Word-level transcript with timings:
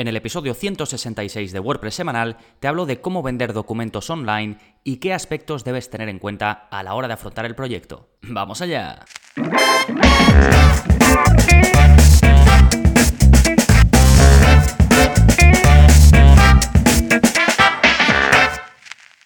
En 0.00 0.08
el 0.08 0.16
episodio 0.16 0.54
166 0.54 1.52
de 1.52 1.60
WordPress 1.60 1.96
semanal 1.96 2.38
te 2.58 2.68
hablo 2.68 2.86
de 2.86 3.02
cómo 3.02 3.22
vender 3.22 3.52
documentos 3.52 4.08
online 4.08 4.56
y 4.82 4.96
qué 4.96 5.12
aspectos 5.12 5.62
debes 5.62 5.90
tener 5.90 6.08
en 6.08 6.18
cuenta 6.18 6.68
a 6.70 6.82
la 6.82 6.94
hora 6.94 7.06
de 7.06 7.12
afrontar 7.12 7.44
el 7.44 7.54
proyecto. 7.54 8.08
¡Vamos 8.22 8.62
allá! 8.62 9.04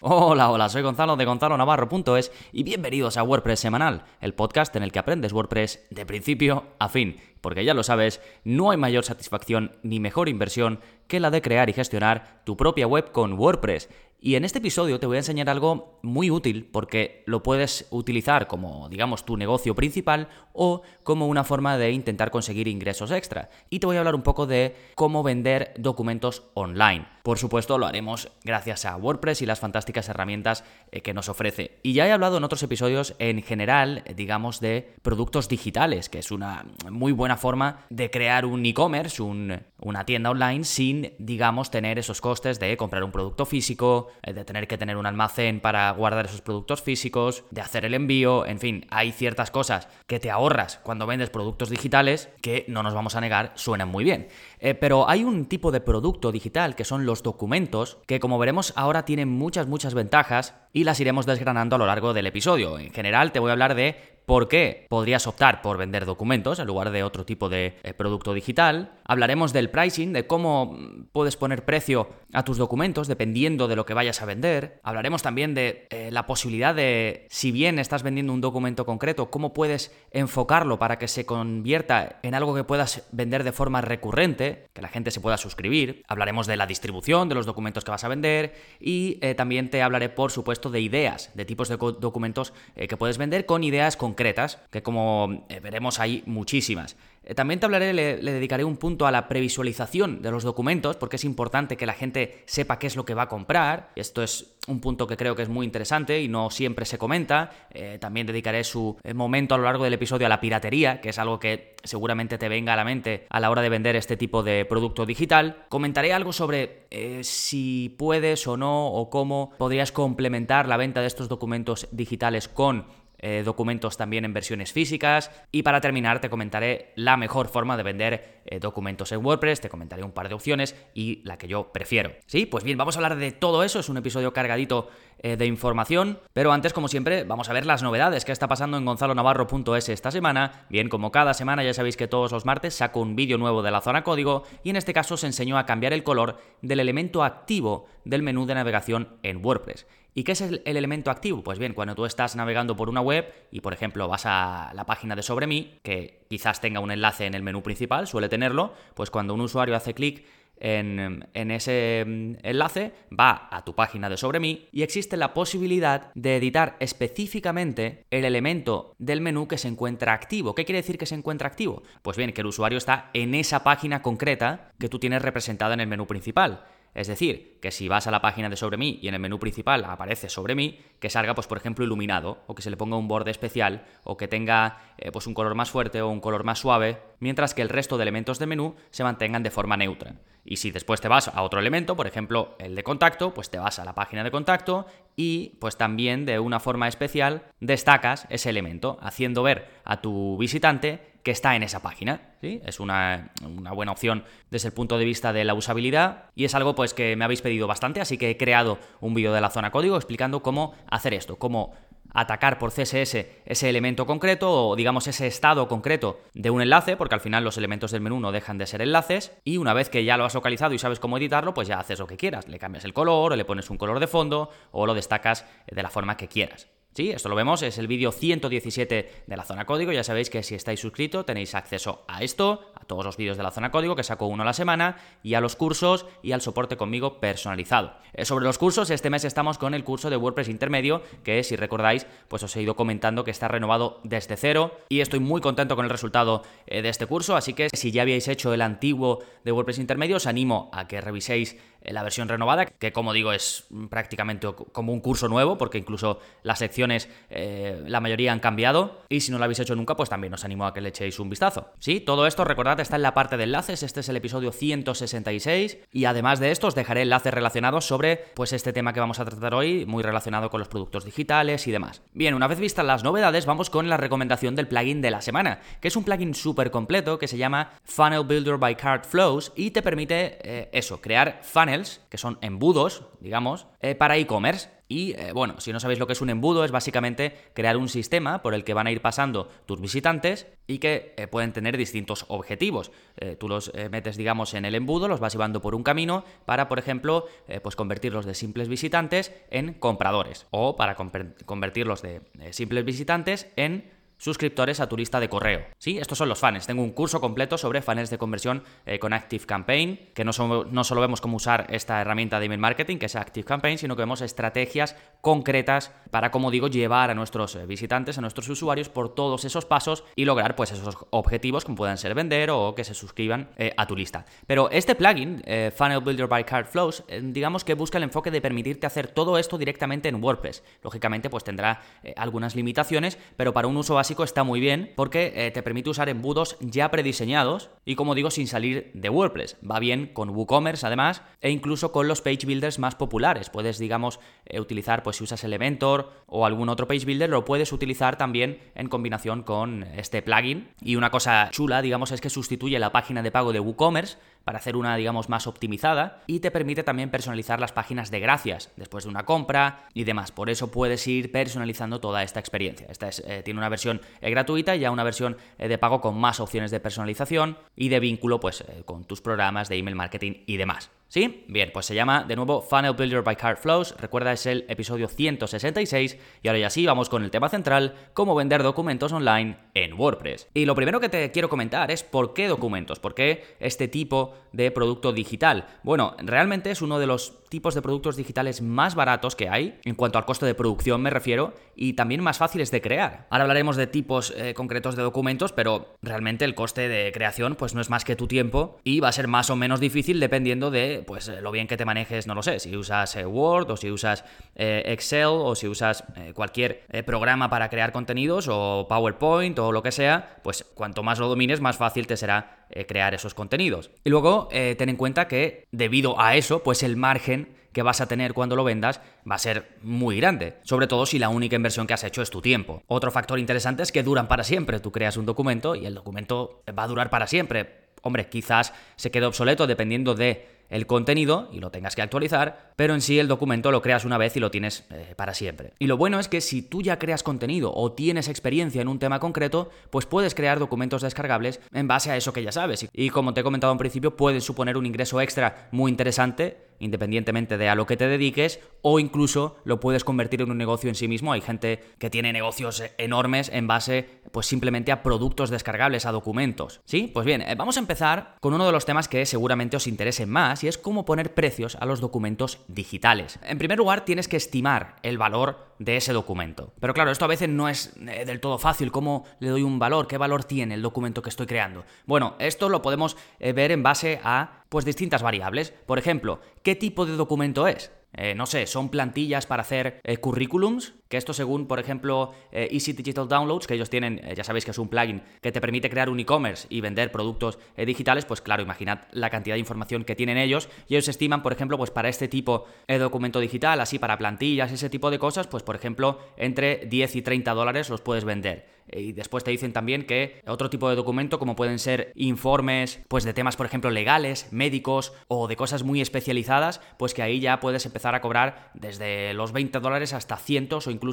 Hola, 0.07 0.51
hola, 0.51 0.69
soy 0.69 0.83
Gonzalo 0.83 1.15
de 1.15 1.25
Gonzalo 1.25 1.57
Navarro.es 1.57 2.31
y 2.51 2.61
bienvenidos 2.61 3.17
a 3.17 3.23
WordPress 3.23 3.61
Semanal, 3.61 4.03
el 4.21 4.35
podcast 4.35 4.75
en 4.75 4.83
el 4.83 4.91
que 4.91 4.99
aprendes 4.99 5.33
WordPress 5.33 5.83
de 5.89 6.05
principio 6.05 6.65
a 6.77 6.89
fin. 6.89 7.17
Porque 7.41 7.65
ya 7.65 7.73
lo 7.73 7.81
sabes, 7.81 8.21
no 8.43 8.69
hay 8.69 8.77
mayor 8.77 9.03
satisfacción 9.03 9.77
ni 9.81 9.99
mejor 9.99 10.29
inversión 10.29 10.79
que 11.07 11.19
la 11.19 11.31
de 11.31 11.41
crear 11.41 11.71
y 11.71 11.73
gestionar 11.73 12.43
tu 12.43 12.55
propia 12.55 12.85
web 12.85 13.11
con 13.11 13.33
WordPress. 13.33 13.89
Y 14.19 14.35
en 14.35 14.45
este 14.45 14.59
episodio 14.59 14.99
te 14.99 15.07
voy 15.07 15.15
a 15.15 15.21
enseñar 15.21 15.49
algo 15.49 15.97
muy 16.03 16.29
útil 16.29 16.69
porque 16.71 17.23
lo 17.25 17.41
puedes 17.41 17.87
utilizar 17.89 18.45
como, 18.45 18.87
digamos, 18.89 19.25
tu 19.25 19.37
negocio 19.37 19.73
principal 19.73 20.27
o 20.53 20.83
como 21.01 21.25
una 21.27 21.43
forma 21.43 21.79
de 21.79 21.89
intentar 21.89 22.29
conseguir 22.29 22.67
ingresos 22.67 23.09
extra. 23.09 23.49
Y 23.71 23.79
te 23.79 23.87
voy 23.87 23.95
a 23.95 24.01
hablar 24.01 24.13
un 24.13 24.21
poco 24.21 24.45
de 24.45 24.75
cómo 24.93 25.23
vender 25.23 25.73
documentos 25.79 26.43
online. 26.53 27.14
Por 27.25 27.39
supuesto, 27.39 27.79
lo 27.79 27.87
haremos 27.87 28.29
gracias 28.43 28.85
a 28.85 28.95
WordPress 28.97 29.41
y 29.41 29.47
las 29.47 29.59
fantásticas 29.59 30.07
herramientas 30.09 30.63
eh, 30.91 31.01
que 31.01 31.15
nos 31.15 31.27
ofrece. 31.27 31.79
Y 31.81 31.93
ya 31.93 32.07
he 32.07 32.11
hablado 32.11 32.37
en 32.37 32.43
otros 32.43 32.61
episodios 32.61 33.15
en 33.17 33.41
general, 33.41 34.03
digamos, 34.15 34.59
de 34.59 34.93
productos 35.01 35.49
digitales, 35.49 36.07
que 36.07 36.19
es 36.19 36.29
una 36.29 36.65
muy 36.91 37.13
buena 37.13 37.35
forma 37.35 37.79
de 37.89 38.11
crear 38.11 38.45
un 38.45 38.63
e-commerce, 38.63 39.23
una 39.23 40.05
tienda 40.05 40.29
online 40.29 40.65
sin, 40.65 41.13
digamos, 41.17 41.71
tener 41.71 41.97
esos 41.97 42.21
costes 42.21 42.59
de 42.59 42.77
comprar 42.77 43.03
un 43.03 43.11
producto 43.11 43.47
físico, 43.47 44.09
eh, 44.21 44.31
de 44.31 44.45
tener 44.45 44.67
que 44.67 44.77
tener 44.77 44.95
un 44.95 45.07
almacén 45.07 45.61
para 45.61 45.89
guardar 45.93 46.27
esos 46.27 46.41
productos 46.41 46.83
físicos, 46.83 47.43
de 47.49 47.61
hacer 47.61 47.85
el 47.85 47.95
envío, 47.95 48.45
en 48.45 48.59
fin, 48.59 48.85
hay 48.91 49.11
ciertas 49.11 49.49
cosas 49.49 49.87
que 50.05 50.19
te 50.19 50.29
ahorras 50.29 50.79
cuando 50.83 51.07
vendes 51.07 51.31
productos 51.31 51.71
digitales 51.71 52.29
que 52.43 52.65
no 52.67 52.83
nos 52.83 52.93
vamos 52.93 53.15
a 53.15 53.21
negar 53.21 53.51
suenan 53.55 53.89
muy 53.89 54.03
bien. 54.03 54.27
Eh, 54.65 54.73
pero 54.73 55.07
hay 55.07 55.23
un 55.23 55.45
tipo 55.45 55.71
de 55.71 55.79
producto 55.79 56.31
digital 56.31 56.75
que 56.75 56.85
son 56.85 57.05
los 57.05 57.21
documentos, 57.21 57.99
que 58.07 58.19
como 58.19 58.39
veremos 58.39 58.73
ahora 58.75 59.05
tienen 59.05 59.29
muchas, 59.29 59.67
muchas 59.67 59.93
ventajas 59.93 60.55
y 60.73 60.85
las 60.85 60.99
iremos 60.99 61.27
desgranando 61.27 61.75
a 61.75 61.77
lo 61.77 61.85
largo 61.85 62.15
del 62.15 62.25
episodio. 62.25 62.79
En 62.79 62.91
general 62.91 63.31
te 63.31 63.37
voy 63.37 63.49
a 63.49 63.51
hablar 63.51 63.75
de 63.75 64.14
por 64.25 64.47
qué 64.47 64.87
podrías 64.89 65.27
optar 65.27 65.61
por 65.61 65.77
vender 65.77 66.05
documentos 66.05 66.59
en 66.59 66.67
lugar 66.67 66.89
de 66.89 67.03
otro 67.03 67.25
tipo 67.25 67.49
de 67.49 67.77
eh, 67.83 67.93
producto 67.93 68.33
digital. 68.33 68.91
Hablaremos 69.05 69.53
del 69.53 69.69
pricing, 69.69 70.13
de 70.13 70.25
cómo 70.25 70.77
puedes 71.11 71.37
poner 71.37 71.63
precio 71.63 72.09
a 72.33 72.43
tus 72.43 72.57
documentos 72.57 73.07
dependiendo 73.07 73.67
de 73.67 73.75
lo 73.75 73.85
que 73.85 73.93
vayas 73.93 74.21
a 74.21 74.25
vender. 74.25 74.79
Hablaremos 74.83 75.21
también 75.21 75.53
de 75.53 75.87
eh, 75.91 76.09
la 76.11 76.25
posibilidad 76.25 76.73
de, 76.73 77.27
si 77.29 77.51
bien 77.51 77.77
estás 77.77 78.03
vendiendo 78.03 78.33
un 78.33 78.41
documento 78.41 78.85
concreto, 78.85 79.29
cómo 79.29 79.53
puedes 79.53 79.95
enfocarlo 80.11 80.79
para 80.79 80.97
que 80.97 81.07
se 81.07 81.25
convierta 81.25 82.19
en 82.23 82.33
algo 82.33 82.55
que 82.55 82.63
puedas 82.63 83.07
vender 83.11 83.43
de 83.43 83.51
forma 83.51 83.81
recurrente, 83.81 84.67
que 84.73 84.81
la 84.81 84.87
gente 84.87 85.11
se 85.11 85.21
pueda 85.21 85.37
suscribir. 85.37 86.03
Hablaremos 86.07 86.47
de 86.47 86.57
la 86.57 86.65
distribución 86.65 87.29
de 87.29 87.35
los 87.35 87.45
documentos 87.45 87.83
que 87.83 87.91
vas 87.91 88.03
a 88.03 88.09
vender 88.09 88.55
y 88.79 89.19
eh, 89.21 89.35
también 89.35 89.69
te 89.69 89.83
hablaré, 89.83 90.09
por 90.09 90.31
supuesto, 90.31 90.71
de 90.71 90.81
ideas, 90.81 91.31
de 91.35 91.45
tipos 91.45 91.69
de 91.69 91.77
documentos 91.77 92.53
que 92.75 92.97
puedes 92.97 93.17
vender 93.17 93.45
con 93.45 93.63
ideas 93.63 93.95
concretas 93.95 94.14
concretas, 94.15 94.59
que 94.71 94.81
como 94.81 95.45
eh, 95.49 95.59
veremos 95.59 95.99
hay 95.99 96.23
muchísimas. 96.25 96.95
Eh, 97.25 97.35
también 97.35 97.59
te 97.59 97.65
hablaré, 97.65 97.91
le, 97.91 98.17
dedicaré 98.17 98.63
un 98.63 98.77
punto 98.77 99.05
a 99.05 99.11
la 99.11 99.27
previsualización 99.27 100.21
de 100.21 100.31
los 100.31 100.43
documentos, 100.43 100.95
porque 100.95 101.17
es 101.17 101.25
importante 101.25 101.75
que 101.75 101.85
la 101.85 101.93
gente 101.93 102.43
sepa 102.45 102.79
qué 102.79 102.87
es 102.87 102.95
lo 102.95 103.03
que 103.03 103.13
va 103.13 103.23
a 103.23 103.27
comprar. 103.27 103.91
Esto 103.97 104.23
es 104.23 104.55
un 104.67 104.79
punto 104.79 105.05
que 105.05 105.17
creo 105.17 105.35
que 105.35 105.41
es 105.41 105.49
muy 105.49 105.65
interesante 105.65 106.21
y 106.21 106.29
no 106.29 106.49
siempre 106.49 106.85
se 106.85 106.97
comenta. 106.97 107.51
Eh, 107.71 107.97
también 107.99 108.25
dedicaré 108.25 108.63
su 108.63 108.97
momento 109.13 109.53
a 109.53 109.57
lo 109.57 109.65
largo 109.65 109.83
del 109.83 109.93
episodio 109.93 110.27
a 110.27 110.29
la 110.29 110.39
piratería, 110.39 111.01
que 111.01 111.09
es 111.09 111.19
algo 111.19 111.39
que 111.39 111.75
seguramente 111.83 112.37
te 112.37 112.47
venga 112.47 112.71
a 112.71 112.77
la 112.77 112.85
mente 112.85 113.25
a 113.29 113.41
la 113.41 113.51
hora 113.51 113.61
de 113.61 113.69
vender 113.69 113.97
este 113.97 114.15
tipo 114.15 114.43
de 114.43 114.63
producto 114.63 115.05
digital. 115.05 115.65
Comentaré 115.67 116.13
algo 116.13 116.31
sobre 116.31 116.85
si 117.21 117.93
puedes 117.97 118.47
o 118.47 118.55
no, 118.55 118.87
o 118.87 119.09
cómo 119.09 119.51
podrías 119.57 119.91
complementar 119.91 120.69
la 120.69 120.77
venta 120.77 121.01
de 121.01 121.07
estos 121.07 121.27
documentos 121.27 121.89
digitales 121.91 122.47
con 122.47 122.85
eh, 123.27 123.41
documentos 123.43 123.97
también 123.97 124.23
en 124.23 124.33
versiones 124.33 124.71
físicas. 124.71 125.31
Y 125.51 125.63
para 125.63 125.81
terminar, 125.81 126.21
te 126.21 126.29
comentaré 126.29 126.91
la 126.93 127.17
mejor 127.17 127.47
forma 127.47 127.75
de 127.75 127.81
vender 127.81 128.41
eh, 128.45 128.59
documentos 128.59 129.11
en 129.11 129.25
WordPress, 129.25 129.61
te 129.61 129.67
comentaré 129.67 130.03
un 130.03 130.11
par 130.11 130.29
de 130.29 130.35
opciones 130.35 130.75
y 130.93 131.23
la 131.23 131.39
que 131.39 131.47
yo 131.47 131.71
prefiero. 131.73 132.11
Sí, 132.27 132.45
pues 132.45 132.63
bien, 132.63 132.77
vamos 132.77 132.95
a 132.95 132.99
hablar 132.99 133.15
de 133.15 133.31
todo 133.31 133.63
eso. 133.63 133.79
Es 133.79 133.89
un 133.89 133.97
episodio 133.97 134.31
cargadito 134.31 134.89
de 135.25 135.45
información. 135.47 136.19
Pero 136.33 136.51
antes, 136.51 136.71
como 136.71 136.87
siempre, 136.87 137.23
vamos 137.23 137.49
a 137.49 137.53
ver 137.53 137.65
las 137.65 137.81
novedades 137.81 138.25
que 138.25 138.31
está 138.31 138.47
pasando 138.47 138.77
en 138.77 138.85
gonzalonavarro.es 138.85 139.89
esta 139.89 140.11
semana. 140.11 140.65
Bien, 140.69 140.87
como 140.87 141.11
cada 141.11 141.33
semana, 141.33 141.63
ya 141.63 141.73
sabéis 141.73 141.97
que 141.97 142.07
todos 142.07 142.31
los 142.31 142.45
martes 142.45 142.75
saco 142.75 142.99
un 142.99 143.15
vídeo 143.15 143.37
nuevo 143.39 143.63
de 143.63 143.71
la 143.71 143.81
zona 143.81 144.03
código 144.03 144.43
y 144.63 144.69
en 144.69 144.75
este 144.75 144.93
caso 144.93 145.15
os 145.15 145.23
enseño 145.23 145.57
a 145.57 145.65
cambiar 145.65 145.93
el 145.93 146.03
color 146.03 146.37
del 146.61 146.79
elemento 146.79 147.23
activo 147.23 147.87
del 148.03 148.21
menú 148.21 148.45
de 148.45 148.53
navegación 148.53 149.17
en 149.23 149.43
WordPress. 149.43 149.87
¿Y 150.17 150.23
qué 150.23 150.31
es 150.31 150.41
el, 150.41 150.61
elemento 150.63 151.11
activo? 151.11 151.43
Pues 151.43 151.59
bien, 151.59 151.73
cuando 151.73 151.93
tú 151.93 152.05
estás 152.05 152.37
navegando 152.37 152.77
por 152.77 152.87
una 152.87 153.01
web 153.01 153.33
y, 153.51 153.59
por 153.59 153.73
ejemplo, 153.73 154.07
vas 154.07 154.25
a 154.25 154.71
la 154.73 154.85
página 154.85 155.13
de 155.13 155.23
Sobre 155.23 155.45
mí, 155.45 155.77
que 155.83 156.25
quizás 156.29 156.61
tenga 156.61 156.79
un 156.79 156.91
enlace 156.91 157.25
en 157.25 157.33
el 157.33 157.43
menú 157.43 157.61
principal, 157.63 158.07
suele 158.07 158.29
tenerlo, 158.29 158.73
pues 158.93 159.09
cuando 159.09 159.33
un 159.33 159.41
usuario 159.41 159.75
hace 159.75 159.93
clic 159.93 160.25
en, 160.59 161.27
ese 161.33 162.03
mm, 162.05 162.33
enlace, 162.43 162.93
va 163.17 163.47
a 163.51 163.63
tu 163.63 163.75
página 163.75 164.09
de 164.09 164.17
sobre 164.17 164.39
mí 164.39 164.67
y 164.71 164.83
existe 164.83 165.17
la 165.17 165.33
posibilidad 165.33 166.11
de 166.15 166.37
editar 166.37 166.75
específicamente 166.79 168.05
el 168.11 168.25
elemento 168.25 168.95
del 168.97 169.21
menú 169.21 169.47
que 169.47 169.57
se 169.57 169.67
encuentra 169.67 170.13
activo. 170.13 170.55
¿Qué 170.55 170.65
quiere 170.65 170.81
decir 170.81 170.97
que 170.97 171.05
se 171.05 171.15
encuentra 171.15 171.47
activo? 171.47 171.83
Pues 172.01 172.17
bien, 172.17 172.33
que 172.33 172.41
el 172.41 172.47
usuario 172.47 172.77
está 172.77 173.09
en 173.13 173.35
esa 173.35 173.63
página 173.63 174.01
concreta 174.01 174.71
que 174.79 174.89
tú 174.89 174.99
tienes 174.99 175.21
representada 175.21 175.73
en 175.73 175.79
el 175.81 175.87
menú 175.87 176.07
principal. 176.07 176.65
Es 176.95 177.07
decir, 177.07 177.54
que 177.65 177.71
si 177.71 177.87
vas 177.87 178.05
a 178.05 178.11
la 178.11 178.21
página 178.21 178.47
de 178.47 178.57
sobre 178.57 178.77
mí 178.77 178.99
y 179.01 179.07
en 179.07 179.15
el 179.15 179.19
menú 179.19 179.39
principal 179.39 179.85
aparece 179.85 180.29
sobre 180.29 180.53
mí, 180.53 180.77
que 180.99 181.09
salga, 181.09 181.33
pues, 181.33 181.47
por 181.47 181.57
ejemplo, 181.57 181.83
iluminado, 181.83 182.43
o 182.45 182.53
que 182.53 182.61
se 182.61 182.69
le 182.69 182.77
ponga 182.77 182.95
un 182.95 183.07
borde 183.07 183.31
especial, 183.31 183.85
o 184.03 184.17
que 184.17 184.27
tenga 184.27 184.77
eh, 184.99 185.11
pues 185.11 185.25
un 185.25 185.33
color 185.33 185.55
más 185.55 185.71
fuerte 185.71 185.99
o 186.03 186.09
un 186.09 186.21
color 186.21 186.43
más 186.43 186.59
suave, 186.59 186.99
mientras 187.19 187.55
que 187.55 187.63
el 187.63 187.69
resto 187.69 187.97
de 187.97 188.03
elementos 188.03 188.37
del 188.37 188.49
menú 188.49 188.75
se 188.91 189.03
mantengan 189.03 189.41
de 189.41 189.49
forma 189.49 189.77
neutra. 189.77 190.13
Y 190.43 190.57
si 190.57 190.69
después 190.69 191.01
te 191.01 191.07
vas 191.07 191.27
a 191.27 191.41
otro 191.41 191.59
elemento, 191.59 191.95
por 191.95 192.05
ejemplo, 192.05 192.55
el 192.59 192.75
de 192.75 192.83
contacto, 192.83 193.33
pues 193.33 193.49
te 193.49 193.57
vas 193.57 193.79
a 193.79 193.83
la 193.83 193.95
página 193.95 194.23
de 194.23 194.29
contacto 194.29 194.85
y 195.15 195.57
pues 195.59 195.75
también 195.75 196.27
de 196.27 196.37
una 196.37 196.59
forma 196.59 196.87
especial 196.87 197.45
destacas 197.61 198.27
ese 198.29 198.51
elemento, 198.51 198.99
haciendo 199.01 199.41
ver 199.41 199.67
a 199.85 200.01
tu 200.01 200.37
visitante 200.37 201.15
que 201.25 201.31
está 201.31 201.55
en 201.55 201.63
esa 201.63 201.81
página. 201.81 202.21
¿sí? 202.39 202.61
Es 202.63 202.79
una, 202.79 203.31
buena 203.41 203.91
opción 203.91 204.23
desde 204.51 204.67
el 204.67 204.75
punto 204.75 204.99
de 204.99 205.05
vista 205.05 205.33
de 205.33 205.43
la 205.43 205.55
usabilidad 205.55 206.25
y 206.35 206.45
es 206.45 206.53
algo 206.53 206.75
pues 206.75 206.93
que 206.93 207.15
me 207.15 207.25
habéis 207.25 207.41
pedido 207.41 207.54
bastante, 207.61 208.01
así 208.01 208.17
que 208.17 208.29
he 208.29 208.37
creado 208.37 208.77
un 208.99 209.13
vídeo 209.13 209.33
de 209.33 209.41
la 209.41 209.49
zona 209.49 209.71
código 209.71 209.95
explicando 209.95 210.41
cómo 210.43 210.73
hacer 210.87 211.13
esto, 211.13 211.37
cómo 211.37 211.73
atacar 212.13 212.57
por 212.57 212.71
CSS 212.71 213.25
ese 213.45 213.69
elemento 213.69 214.05
concreto 214.05 214.69
o 214.69 214.75
digamos 214.75 215.07
ese 215.07 215.27
estado 215.27 215.67
concreto 215.67 216.19
de 216.33 216.49
un 216.49 216.61
enlace, 216.61 216.97
porque 216.97 217.15
al 217.15 217.21
final 217.21 217.43
los 217.43 217.57
elementos 217.57 217.91
del 217.91 218.01
menú 218.01 218.19
no 218.19 218.31
dejan 218.31 218.57
de 218.57 218.67
ser 218.67 218.81
enlaces, 218.81 219.33
y 219.43 219.57
una 219.57 219.73
vez 219.73 219.89
que 219.89 220.03
ya 220.03 220.17
lo 220.17 220.25
has 220.25 220.33
localizado 220.33 220.73
y 220.73 220.79
sabes 220.79 220.99
cómo 220.99 221.17
editarlo, 221.17 221.53
pues 221.53 221.67
ya 221.67 221.79
haces 221.79 221.99
lo 221.99 222.07
que 222.07 222.17
quieras, 222.17 222.47
le 222.47 222.59
cambias 222.59 222.85
el 222.85 222.93
color, 222.93 223.33
o 223.33 223.35
le 223.35 223.45
pones 223.45 223.69
un 223.69 223.77
color 223.77 223.99
de 223.99 224.07
fondo 224.07 224.49
o 224.71 224.85
lo 224.85 224.93
destacas 224.93 225.45
de 225.67 225.83
la 225.83 225.89
forma 225.89 226.17
que 226.17 226.27
quieras. 226.27 226.67
Sí, 226.95 227.11
esto 227.11 227.27
lo 227.27 227.35
vemos, 227.35 227.61
es 227.61 227.77
el 227.77 227.87
vídeo 227.87 228.13
117 228.13 229.23
de 229.27 229.35
la 229.35 229.43
zona 229.43 229.65
código. 229.65 229.91
Ya 229.91 230.05
sabéis 230.05 230.29
que 230.29 230.43
si 230.43 230.55
estáis 230.55 230.79
suscritos 230.79 231.25
tenéis 231.25 231.53
acceso 231.53 232.05
a 232.07 232.23
esto, 232.23 232.71
a 232.73 232.85
todos 232.85 233.03
los 233.03 233.17
vídeos 233.17 233.35
de 233.35 233.43
la 233.43 233.51
zona 233.51 233.69
código, 233.69 233.97
que 233.97 234.03
saco 234.03 234.27
uno 234.27 234.43
a 234.43 234.45
la 234.45 234.53
semana, 234.53 234.95
y 235.21 235.33
a 235.33 235.41
los 235.41 235.57
cursos 235.57 236.05
y 236.23 236.31
al 236.31 236.39
soporte 236.39 236.77
conmigo 236.77 237.19
personalizado. 237.19 237.97
Eh, 238.13 238.23
sobre 238.23 238.45
los 238.45 238.57
cursos, 238.57 238.89
este 238.91 239.09
mes 239.09 239.25
estamos 239.25 239.57
con 239.57 239.73
el 239.73 239.83
curso 239.83 240.09
de 240.09 240.15
WordPress 240.15 240.47
intermedio, 240.47 241.01
que 241.25 241.43
si 241.43 241.57
recordáis, 241.57 242.07
pues 242.29 242.43
os 242.43 242.55
he 242.55 242.61
ido 242.61 242.77
comentando 242.77 243.25
que 243.25 243.31
está 243.31 243.49
renovado 243.49 243.99
desde 244.05 244.37
cero 244.37 244.71
y 244.87 245.01
estoy 245.01 245.19
muy 245.19 245.41
contento 245.41 245.75
con 245.75 245.83
el 245.83 245.91
resultado 245.91 246.43
eh, 246.65 246.81
de 246.81 246.87
este 246.87 247.07
curso. 247.07 247.35
Así 247.35 247.53
que 247.53 247.67
si 247.73 247.91
ya 247.91 248.03
habíais 248.03 248.29
hecho 248.29 248.53
el 248.53 248.61
antiguo 248.61 249.21
de 249.43 249.51
WordPress 249.51 249.79
intermedio, 249.79 250.15
os 250.15 250.27
animo 250.27 250.69
a 250.71 250.87
que 250.87 251.01
reviséis 251.01 251.57
la 251.91 252.03
versión 252.03 252.29
renovada, 252.29 252.65
que 252.65 252.93
como 252.93 253.11
digo 253.11 253.33
es 253.33 253.65
prácticamente 253.89 254.47
como 254.71 254.93
un 254.93 255.01
curso 255.01 255.27
nuevo, 255.27 255.57
porque 255.57 255.77
incluso 255.77 256.19
la 256.43 256.55
sección 256.55 256.75
funciones, 256.85 257.07
eh, 257.29 257.83
la 257.87 258.01
mayoría 258.01 258.33
han 258.33 258.39
cambiado. 258.39 259.01
Y 259.09 259.21
si 259.21 259.31
no 259.31 259.37
lo 259.37 259.45
habéis 259.45 259.59
hecho 259.59 259.75
nunca, 259.75 259.95
pues 259.95 260.09
también 260.09 260.33
os 260.33 260.43
animo 260.43 260.65
a 260.65 260.73
que 260.73 260.81
le 260.81 260.89
echéis 260.89 261.19
un 261.19 261.29
vistazo. 261.29 261.69
Sí, 261.79 262.01
todo 262.01 262.27
esto, 262.27 262.43
recordad, 262.43 262.79
está 262.79 262.97
en 262.97 263.01
la 263.01 263.13
parte 263.13 263.37
de 263.37 263.45
enlaces. 263.45 263.83
Este 263.83 264.01
es 264.01 264.09
el 264.09 264.17
episodio 264.17 264.51
166. 264.51 265.77
Y 265.91 266.05
además 266.05 266.39
de 266.39 266.51
esto, 266.51 266.67
os 266.67 266.75
dejaré 266.75 267.03
enlaces 267.03 267.33
relacionados 267.33 267.85
sobre 267.85 268.17
pues 268.35 268.51
este 268.51 268.73
tema 268.73 268.93
que 268.93 268.99
vamos 268.99 269.19
a 269.19 269.25
tratar 269.25 269.53
hoy, 269.53 269.85
muy 269.85 270.03
relacionado 270.03 270.49
con 270.49 270.59
los 270.59 270.67
productos 270.67 271.05
digitales 271.05 271.67
y 271.67 271.71
demás. 271.71 272.01
Bien, 272.13 272.33
una 272.33 272.47
vez 272.47 272.59
vistas 272.59 272.85
las 272.85 273.03
novedades, 273.03 273.45
vamos 273.45 273.69
con 273.69 273.89
la 273.89 273.97
recomendación 273.97 274.55
del 274.55 274.67
plugin 274.67 275.01
de 275.01 275.11
la 275.11 275.21
semana, 275.21 275.61
que 275.79 275.87
es 275.87 275.95
un 275.95 276.03
plugin 276.03 276.35
súper 276.35 276.71
completo 276.71 277.17
que 277.17 277.27
se 277.27 277.37
llama 277.37 277.71
Funnel 277.83 278.25
Builder 278.25 278.57
by 278.57 278.75
Card 278.75 279.05
Flows 279.05 279.53
y 279.55 279.71
te 279.71 279.81
permite 279.81 280.39
eh, 280.41 280.69
eso, 280.73 280.99
crear 280.99 281.39
funnels, 281.41 281.74
que 282.09 282.17
son 282.17 282.37
embudos, 282.41 283.03
digamos, 283.19 283.67
eh, 283.81 283.95
para 283.95 284.17
e-commerce. 284.17 284.69
Y 284.87 285.13
eh, 285.13 285.31
bueno, 285.33 285.59
si 285.59 285.73
no 285.73 285.79
sabéis 285.79 285.99
lo 285.99 286.05
que 286.05 286.13
es 286.13 286.21
un 286.21 286.29
embudo, 286.29 286.63
es 286.63 286.71
básicamente 286.71 287.35
crear 287.53 287.75
un 287.75 287.89
sistema 287.89 288.41
por 288.41 288.53
el 288.53 288.63
que 288.63 288.73
van 288.73 288.87
a 288.87 288.91
ir 288.91 289.01
pasando 289.01 289.49
tus 289.65 289.81
visitantes 289.81 290.47
y 290.67 290.77
que 290.77 291.27
pueden 291.31 291.53
tener 291.53 291.75
distintos 291.77 292.25
objetivos. 292.27 292.91
tú 293.39 293.47
los 293.47 293.71
metes, 293.91 294.17
digamos, 294.17 294.53
en 294.53 294.65
el 294.65 294.75
embudo, 294.75 295.07
los 295.07 295.19
vas 295.19 295.33
llevando 295.33 295.61
por 295.61 295.75
un 295.75 295.83
camino 295.83 296.23
para, 296.45 296.67
por 296.67 296.79
ejemplo, 296.79 297.25
pues 297.63 297.75
convertirlos 297.75 298.25
de 298.25 298.33
simples 298.33 298.67
visitantes 298.67 299.31
en 299.51 299.73
compradores 299.73 300.47
o 300.51 300.75
para 300.75 300.95
convertirlos 300.95 302.01
de 302.01 302.21
simples 302.51 302.85
visitantes 302.85 303.47
en 303.55 303.91
suscriptores 304.17 304.79
a 304.79 304.87
tu 304.87 304.97
lista 304.97 305.19
de 305.19 305.29
correo. 305.29 305.65
Sí, 305.77 305.97
estos 305.97 306.17
son 306.17 306.29
los 306.29 306.39
fans. 306.39 306.67
Tengo 306.67 306.83
un 306.83 306.91
curso 306.91 307.21
completo 307.21 307.57
sobre 307.57 307.81
funnels 307.81 308.09
de 308.09 308.17
conversión 308.17 308.63
eh, 308.85 308.99
con 308.99 309.13
Active 309.13 309.45
Campaign, 309.45 310.11
que 310.13 310.23
no, 310.23 310.31
no 310.65 310.83
solo 310.83 311.01
vemos 311.01 311.21
cómo 311.21 311.37
usar 311.37 311.67
esta 311.69 312.01
herramienta 312.01 312.39
de 312.39 312.45
email 312.45 312.59
marketing, 312.59 312.97
que 312.97 313.07
es 313.07 313.15
Active 313.15 313.45
Campaign, 313.45 313.77
sino 313.77 313.95
que 313.95 314.01
vemos 314.01 314.21
estrategias 314.21 314.95
concretas 315.21 315.91
para, 316.11 316.31
como 316.31 316.51
digo, 316.51 316.67
llevar 316.67 317.09
a 317.09 317.15
nuestros 317.15 317.55
eh, 317.55 317.65
visitantes, 317.65 318.17
a 318.17 318.21
nuestros 318.21 318.47
usuarios 318.49 318.89
por 318.89 319.13
todos 319.13 319.45
esos 319.45 319.65
pasos 319.65 320.03
y 320.15 320.25
lograr 320.25 320.55
pues 320.55 320.71
esos 320.71 320.97
objetivos 321.09 321.65
como 321.65 321.77
puedan 321.77 321.97
ser 321.97 322.13
vender 322.13 322.51
o 322.51 322.75
que 322.75 322.83
se 322.83 322.93
suscriban 322.93 323.49
eh, 323.57 323.73
a 323.77 323.87
tu 323.87 323.95
lista. 323.95 324.25
Pero 324.47 324.69
este 324.71 324.95
plugin, 324.95 325.43
Funnel 325.75 325.99
Builder 325.99 326.27
by 326.27 326.43
Card 326.45 326.67
Flows, 326.67 327.03
digamos 327.21 327.63
que 327.63 327.73
busca 327.73 327.97
el 327.97 328.03
enfoque 328.03 328.31
de 328.31 328.41
permitirte 328.41 328.87
hacer 328.87 329.07
todo 329.07 329.37
esto 329.37 329.57
directamente 329.57 330.09
en 330.09 330.23
WordPress. 330.23 330.63
Lógicamente, 330.81 331.29
pues 331.29 331.43
tendrá 331.43 331.81
algunas 332.15 332.55
limitaciones, 332.55 333.17
pero 333.35 333.53
para 333.53 333.67
un 333.67 333.77
uso 333.77 333.97
está 334.23 334.43
muy 334.43 334.59
bien 334.59 334.93
porque 334.95 335.33
eh, 335.35 335.51
te 335.51 335.63
permite 335.63 335.89
usar 335.89 336.09
embudos 336.09 336.57
ya 336.59 336.91
prediseñados 336.91 337.69
y 337.85 337.95
como 337.95 338.15
digo 338.15 338.31
sin 338.31 338.47
salir 338.47 338.91
de 338.93 339.09
WordPress. 339.09 339.57
Va 339.69 339.79
bien 339.79 340.11
con 340.13 340.29
WooCommerce 340.29 340.85
además 340.85 341.21
e 341.41 341.49
incluso 341.49 341.91
con 341.91 342.07
los 342.07 342.21
page 342.21 342.45
builders 342.45 342.79
más 342.79 342.95
populares. 342.95 343.49
Puedes 343.49 343.77
digamos 343.79 344.19
eh, 344.45 344.59
utilizar 344.59 345.03
pues 345.03 345.17
si 345.17 345.23
usas 345.23 345.43
Elementor 345.43 346.11
o 346.27 346.45
algún 346.45 346.69
otro 346.69 346.87
page 346.87 347.05
builder 347.05 347.29
lo 347.29 347.45
puedes 347.45 347.73
utilizar 347.73 348.17
también 348.17 348.59
en 348.75 348.89
combinación 348.89 349.43
con 349.43 349.83
este 349.83 350.21
plugin. 350.21 350.69
Y 350.81 350.95
una 350.95 351.09
cosa 351.11 351.49
chula 351.51 351.81
digamos 351.81 352.11
es 352.11 352.21
que 352.21 352.29
sustituye 352.29 352.79
la 352.79 352.91
página 352.91 353.23
de 353.23 353.31
pago 353.31 353.53
de 353.53 353.59
WooCommerce 353.59 354.17
para 354.45 354.59
hacer 354.59 354.77
una, 354.77 354.95
digamos, 354.95 355.27
más 355.27 355.47
optimizada 355.47 356.21
y 356.27 356.39
te 356.39 356.51
permite 356.51 356.83
también 356.83 357.09
personalizar 357.09 357.59
las 357.59 357.73
páginas 357.73 358.11
de 358.11 358.19
gracias 358.19 358.71
después 358.77 359.03
de 359.03 359.09
una 359.09 359.25
compra 359.25 359.89
y 359.93 360.05
demás. 360.05 360.31
Por 360.31 360.49
eso 360.49 360.71
puedes 360.71 361.05
ir 361.07 361.31
personalizando 361.31 361.99
toda 361.99 362.23
esta 362.23 362.39
experiencia. 362.39 362.87
Esta 362.89 363.09
eh, 363.09 363.41
tiene 363.43 363.57
una 363.57 363.69
versión 363.69 363.99
eh, 364.21 364.29
gratuita 364.29 364.75
y 364.75 364.79
ya 364.79 364.91
una 364.91 365.03
versión 365.03 365.35
eh, 365.57 365.67
de 365.67 365.77
pago 365.79 365.99
con 365.99 366.17
más 366.17 366.39
opciones 366.39 366.69
de 366.69 366.79
personalización 366.79 367.57
y 367.75 367.89
de 367.89 367.99
vínculo 367.99 368.39
pues, 368.39 368.63
con 368.85 369.03
tus 369.03 369.19
programas 369.19 369.67
de 369.67 369.77
email 369.77 369.95
marketing 369.95 370.43
y 370.45 370.57
demás. 370.57 370.91
¿Sí? 371.07 371.45
Bien, 371.47 371.69
pues 371.71 371.85
se 371.85 371.95
llama 371.95 372.23
de 372.23 372.35
nuevo 372.35 372.61
Funnel 372.61 372.93
Builder 372.93 373.21
by 373.21 373.35
Card 373.35 373.57
Flows. 373.57 373.95
Recuerda, 373.99 374.33
es 374.33 374.45
el 374.47 374.65
episodio 374.67 375.07
166. 375.07 376.17
Y 376.41 376.47
ahora 376.47 376.59
ya 376.59 376.69
sí, 376.69 376.85
vamos 376.85 377.09
con 377.09 377.23
el 377.23 377.31
tema 377.31 377.47
central: 377.49 377.95
cómo 378.13 378.35
vender 378.35 378.63
documentos 378.63 379.11
online 379.11 379.57
en 379.73 379.93
WordPress. 379.93 380.49
Y 380.53 380.65
lo 380.65 380.75
primero 380.75 380.99
que 380.99 381.09
te 381.09 381.31
quiero 381.31 381.47
comentar 381.47 381.91
es 381.91 382.03
por 382.03 382.33
qué 382.33 382.47
documentos, 382.47 382.99
por 382.99 383.13
qué 383.13 383.55
este 383.59 383.87
tipo 383.87 384.33
de 384.51 384.71
producto 384.71 385.13
digital. 385.13 385.67
Bueno, 385.83 386.15
realmente 386.19 386.71
es 386.71 386.81
uno 386.81 386.99
de 386.99 387.07
los 387.07 387.43
tipos 387.49 387.75
de 387.75 387.81
productos 387.81 388.17
digitales 388.17 388.61
más 388.61 388.95
baratos 388.95 389.35
que 389.35 389.47
hay, 389.47 389.79
en 389.85 389.95
cuanto 389.95 390.17
al 390.17 390.25
costo 390.25 390.45
de 390.45 390.55
producción 390.55 391.01
me 391.01 391.09
refiero, 391.09 391.53
y 391.75 391.93
también 391.93 392.23
más 392.23 392.37
fáciles 392.37 392.71
de 392.71 392.81
crear. 392.81 393.27
Ahora 393.29 393.43
hablaremos 393.43 393.77
de 393.77 393.87
tipos 393.87 394.33
eh, 394.35 394.53
concretos 394.53 394.95
de 394.95 395.03
documentos, 395.03 395.53
pero 395.53 395.95
realmente 396.01 396.45
el 396.45 396.55
coste 396.55 396.89
de 396.89 397.11
creación 397.13 397.55
pues 397.55 397.73
no 397.73 397.81
es 397.81 397.89
más 397.89 398.03
que 398.03 398.15
tu 398.15 398.27
tiempo 398.27 398.77
y 398.83 398.99
va 398.99 399.09
a 399.09 399.13
ser 399.13 399.27
más 399.27 399.49
o 399.49 399.55
menos 399.55 399.79
difícil 399.79 400.19
dependiendo 400.19 400.71
de 400.71 400.94
pues 400.99 401.27
lo 401.27 401.51
bien 401.51 401.67
que 401.67 401.77
te 401.77 401.85
manejes, 401.85 402.27
no 402.27 402.35
lo 402.35 402.43
sé, 402.43 402.59
si 402.59 402.75
usas 402.75 403.15
eh, 403.15 403.25
Word 403.25 403.71
o 403.71 403.77
si 403.77 403.91
usas 403.91 404.23
eh, 404.55 404.83
Excel 404.87 405.27
o 405.27 405.55
si 405.55 405.67
usas 405.67 406.03
cualquier 406.33 406.83
programa 407.05 407.49
para 407.49 407.69
crear 407.69 407.91
contenidos 407.91 408.47
o 408.49 408.85
PowerPoint 408.87 409.57
o 409.59 409.71
lo 409.71 409.83
que 409.83 409.91
sea, 409.91 410.37
pues 410.43 410.63
cuanto 410.73 411.03
más 411.03 411.19
lo 411.19 411.27
domines, 411.27 411.61
más 411.61 411.77
fácil 411.77 412.07
te 412.07 412.17
será 412.17 412.65
eh, 412.69 412.85
crear 412.85 413.13
esos 413.13 413.33
contenidos. 413.33 413.91
Y 414.03 414.09
luego 414.09 414.49
eh, 414.51 414.75
ten 414.77 414.89
en 414.89 414.95
cuenta 414.95 415.27
que 415.27 415.67
debido 415.71 416.19
a 416.19 416.35
eso, 416.35 416.63
pues 416.63 416.81
el 416.81 416.95
margen 416.95 417.55
que 417.73 417.83
vas 417.83 418.01
a 418.01 418.07
tener 418.07 418.33
cuando 418.33 418.55
lo 418.55 418.63
vendas 418.63 419.01
va 419.29 419.35
a 419.35 419.39
ser 419.39 419.77
muy 419.83 420.17
grande, 420.17 420.55
sobre 420.63 420.87
todo 420.87 421.05
si 421.05 421.19
la 421.19 421.29
única 421.29 421.55
inversión 421.55 421.85
que 421.85 421.93
has 421.93 422.03
hecho 422.03 422.21
es 422.21 422.29
tu 422.29 422.41
tiempo. 422.41 422.81
Otro 422.87 423.11
factor 423.11 423.37
interesante 423.37 423.83
es 423.83 423.91
que 423.91 424.01
duran 424.01 424.27
para 424.27 424.43
siempre. 424.43 424.79
Tú 424.79 424.91
creas 424.91 425.17
un 425.17 425.25
documento 425.25 425.75
y 425.75 425.85
el 425.85 425.93
documento 425.93 426.63
va 426.77 426.83
a 426.83 426.87
durar 426.87 427.09
para 427.09 427.27
siempre. 427.27 427.85
Hombre, 428.01 428.29
quizás 428.29 428.73
se 428.95 429.11
quede 429.11 429.25
obsoleto 429.25 429.67
dependiendo 429.67 430.15
de 430.15 430.54
el 430.69 430.87
contenido 430.87 431.49
y 431.51 431.59
lo 431.59 431.71
tengas 431.71 431.95
que 431.95 432.01
actualizar, 432.01 432.73
pero 432.75 432.93
en 432.93 433.01
sí 433.01 433.19
el 433.19 433.27
documento 433.27 433.71
lo 433.71 433.81
creas 433.81 434.05
una 434.05 434.17
vez 434.17 434.35
y 434.35 434.39
lo 434.39 434.51
tienes 434.51 434.85
eh, 434.89 435.13
para 435.15 435.33
siempre. 435.33 435.73
Y 435.79 435.87
lo 435.87 435.97
bueno 435.97 436.19
es 436.19 436.27
que 436.27 436.41
si 436.41 436.61
tú 436.61 436.81
ya 436.81 436.99
creas 436.99 437.23
contenido 437.23 437.73
o 437.73 437.91
tienes 437.91 438.27
experiencia 438.27 438.81
en 438.81 438.87
un 438.87 438.99
tema 438.99 439.19
concreto, 439.19 439.69
pues 439.89 440.05
puedes 440.05 440.35
crear 440.35 440.59
documentos 440.59 441.01
descargables 441.01 441.59
en 441.73 441.87
base 441.87 442.11
a 442.11 442.17
eso 442.17 442.33
que 442.33 442.43
ya 442.43 442.51
sabes. 442.51 442.87
Y 442.93 443.09
como 443.09 443.33
te 443.33 443.41
he 443.41 443.43
comentado 443.43 443.73
en 443.73 443.79
principio, 443.79 444.15
pueden 444.15 444.41
suponer 444.41 444.77
un 444.77 444.85
ingreso 444.85 445.21
extra 445.21 445.69
muy 445.71 445.91
interesante 445.91 446.65
independientemente 446.79 447.57
de 447.57 447.69
a 447.69 447.75
lo 447.75 447.85
que 447.85 447.97
te 447.97 448.07
dediques, 448.07 448.59
o 448.81 448.99
incluso 448.99 449.57
lo 449.63 449.79
puedes 449.79 450.03
convertir 450.03 450.41
en 450.41 450.51
un 450.51 450.57
negocio 450.57 450.89
en 450.89 450.95
sí 450.95 451.07
mismo. 451.07 451.33
Hay 451.33 451.41
gente 451.41 451.81
que 451.99 452.09
tiene 452.09 452.33
negocios 452.33 452.83
enormes 452.97 453.49
en 453.53 453.67
base, 453.67 454.21
pues 454.31 454.47
simplemente 454.47 454.91
a 454.91 455.03
productos 455.03 455.49
descargables, 455.49 456.05
a 456.05 456.11
documentos. 456.11 456.81
¿Sí? 456.85 457.09
Pues 457.13 457.25
bien, 457.25 457.41
eh, 457.41 457.55
vamos 457.55 457.77
a 457.77 457.79
empezar 457.79 458.35
con 458.39 458.53
uno 458.53 458.65
de 458.65 458.71
los 458.71 458.85
temas 458.85 459.07
que 459.07 459.25
seguramente 459.25 459.77
os 459.77 459.87
interesen 459.87 460.29
más, 460.29 460.54
y 460.63 460.67
es 460.67 460.77
cómo 460.77 461.05
poner 461.05 461.33
precios 461.33 461.75
a 461.75 461.85
los 461.85 461.99
documentos 461.99 462.59
digitales. 462.67 463.39
En 463.43 463.57
primer 463.57 463.77
lugar, 463.77 464.05
tienes 464.05 464.27
que 464.27 464.37
estimar 464.37 464.95
el 465.03 465.17
valor 465.17 465.65
de 465.79 465.97
ese 465.97 466.13
documento. 466.13 466.73
Pero 466.79 466.93
claro, 466.93 467.11
esto 467.11 467.25
a 467.25 467.29
veces 467.29 467.49
no 467.49 467.69
es 467.69 467.93
eh, 468.07 468.25
del 468.25 468.39
todo 468.39 468.57
fácil. 468.57 468.91
¿Cómo 468.91 469.25
le 469.39 469.49
doy 469.49 469.63
un 469.63 469.79
valor? 469.79 470.07
¿Qué 470.07 470.17
valor 470.17 470.43
tiene 470.43 470.75
el 470.75 470.81
documento 470.81 471.21
que 471.21 471.29
estoy 471.29 471.45
creando? 471.45 471.83
Bueno, 472.05 472.35
esto 472.39 472.69
lo 472.69 472.81
podemos 472.81 473.17
eh, 473.39 473.53
ver 473.53 473.71
en 473.71 473.83
base 473.83 474.19
a 474.23 474.63
pues 474.69 474.85
distintas 474.85 475.21
variables. 475.21 475.71
Por 475.71 475.99
ejemplo, 475.99 476.39
¿qué 476.63 476.75
tipo 476.75 477.05
de 477.05 477.15
documento 477.15 477.67
es? 477.67 477.91
Eh, 478.13 478.33
no 478.33 478.45
sé, 478.45 478.65
son 478.65 478.89
plantillas 478.89 479.45
para 479.45 479.61
hacer 479.61 480.01
currículums, 480.21 480.93
que 481.07 481.17
esto 481.17 481.33
según, 481.33 481.67
por 481.67 481.79
ejemplo, 481.79 482.33
Easy 482.51 482.93
Digital 482.93 483.27
Downloads, 483.27 483.67
que 483.67 483.75
ellos 483.75 483.89
tienen, 483.89 484.21
ya 484.35 484.43
sabéis 484.43 484.65
que 484.65 484.71
es 484.71 484.77
un 484.77 484.89
plugin 484.89 485.21
que 485.41 485.51
te 485.51 485.61
permite 485.61 485.89
crear 485.89 486.09
un 486.09 486.19
e-commerce 486.19 486.67
y 486.69 486.81
vender 486.81 487.11
productos 487.11 487.59
digitales, 487.77 488.25
pues 488.25 488.41
claro, 488.41 488.63
imaginad 488.63 489.01
la 489.11 489.29
cantidad 489.29 489.55
de 489.55 489.59
información 489.59 490.03
que 490.03 490.15
tienen 490.15 490.37
ellos 490.37 490.69
y 490.87 490.95
ellos 490.95 491.07
estiman, 491.07 491.43
por 491.43 491.53
ejemplo, 491.53 491.77
pues 491.77 491.91
para 491.91 492.09
este 492.09 492.27
tipo 492.27 492.65
de 492.87 492.97
documento 492.97 493.39
digital, 493.39 493.79
así 493.81 493.99
para 493.99 494.17
plantillas, 494.17 494.71
ese 494.71 494.89
tipo 494.89 495.11
de 495.11 495.19
cosas, 495.19 495.47
pues 495.47 495.63
por 495.63 495.75
ejemplo, 495.75 496.19
entre 496.37 496.85
10 496.85 497.15
y 497.17 497.21
30 497.21 497.53
dólares 497.53 497.89
los 497.89 498.01
puedes 498.01 498.25
vender. 498.25 498.73
Y 498.87 499.13
después 499.13 499.43
te 499.43 499.49
dicen 499.49 499.73
también 499.73 500.05
que 500.05 500.43
otro 500.45 500.69
tipo 500.69 500.87
de 500.89 500.95
documento, 500.95 501.39
como 501.39 501.55
pueden 501.55 501.79
ser 501.79 502.11
informes, 502.13 503.01
pues 503.07 503.23
de 503.23 503.33
temas, 503.33 503.55
por 503.55 503.65
ejemplo, 503.65 503.89
legales, 503.89 504.51
médicos 504.51 505.11
o 505.27 505.47
de 505.47 505.55
cosas 505.55 505.81
muy 505.81 506.01
especializadas, 506.01 506.81
pues 506.99 507.15
que 507.15 507.23
ahí 507.23 507.39
ya 507.39 507.59
puedes 507.59 507.85
empezar 507.87 508.13
a 508.13 508.21
cobrar 508.21 508.69
desde 508.75 509.33
los 509.33 509.53
20 509.53 509.79
dólares 509.79 510.13
hasta 510.13 510.37
cientos 510.37 510.85
o 510.85 510.91
incluso 510.91 511.04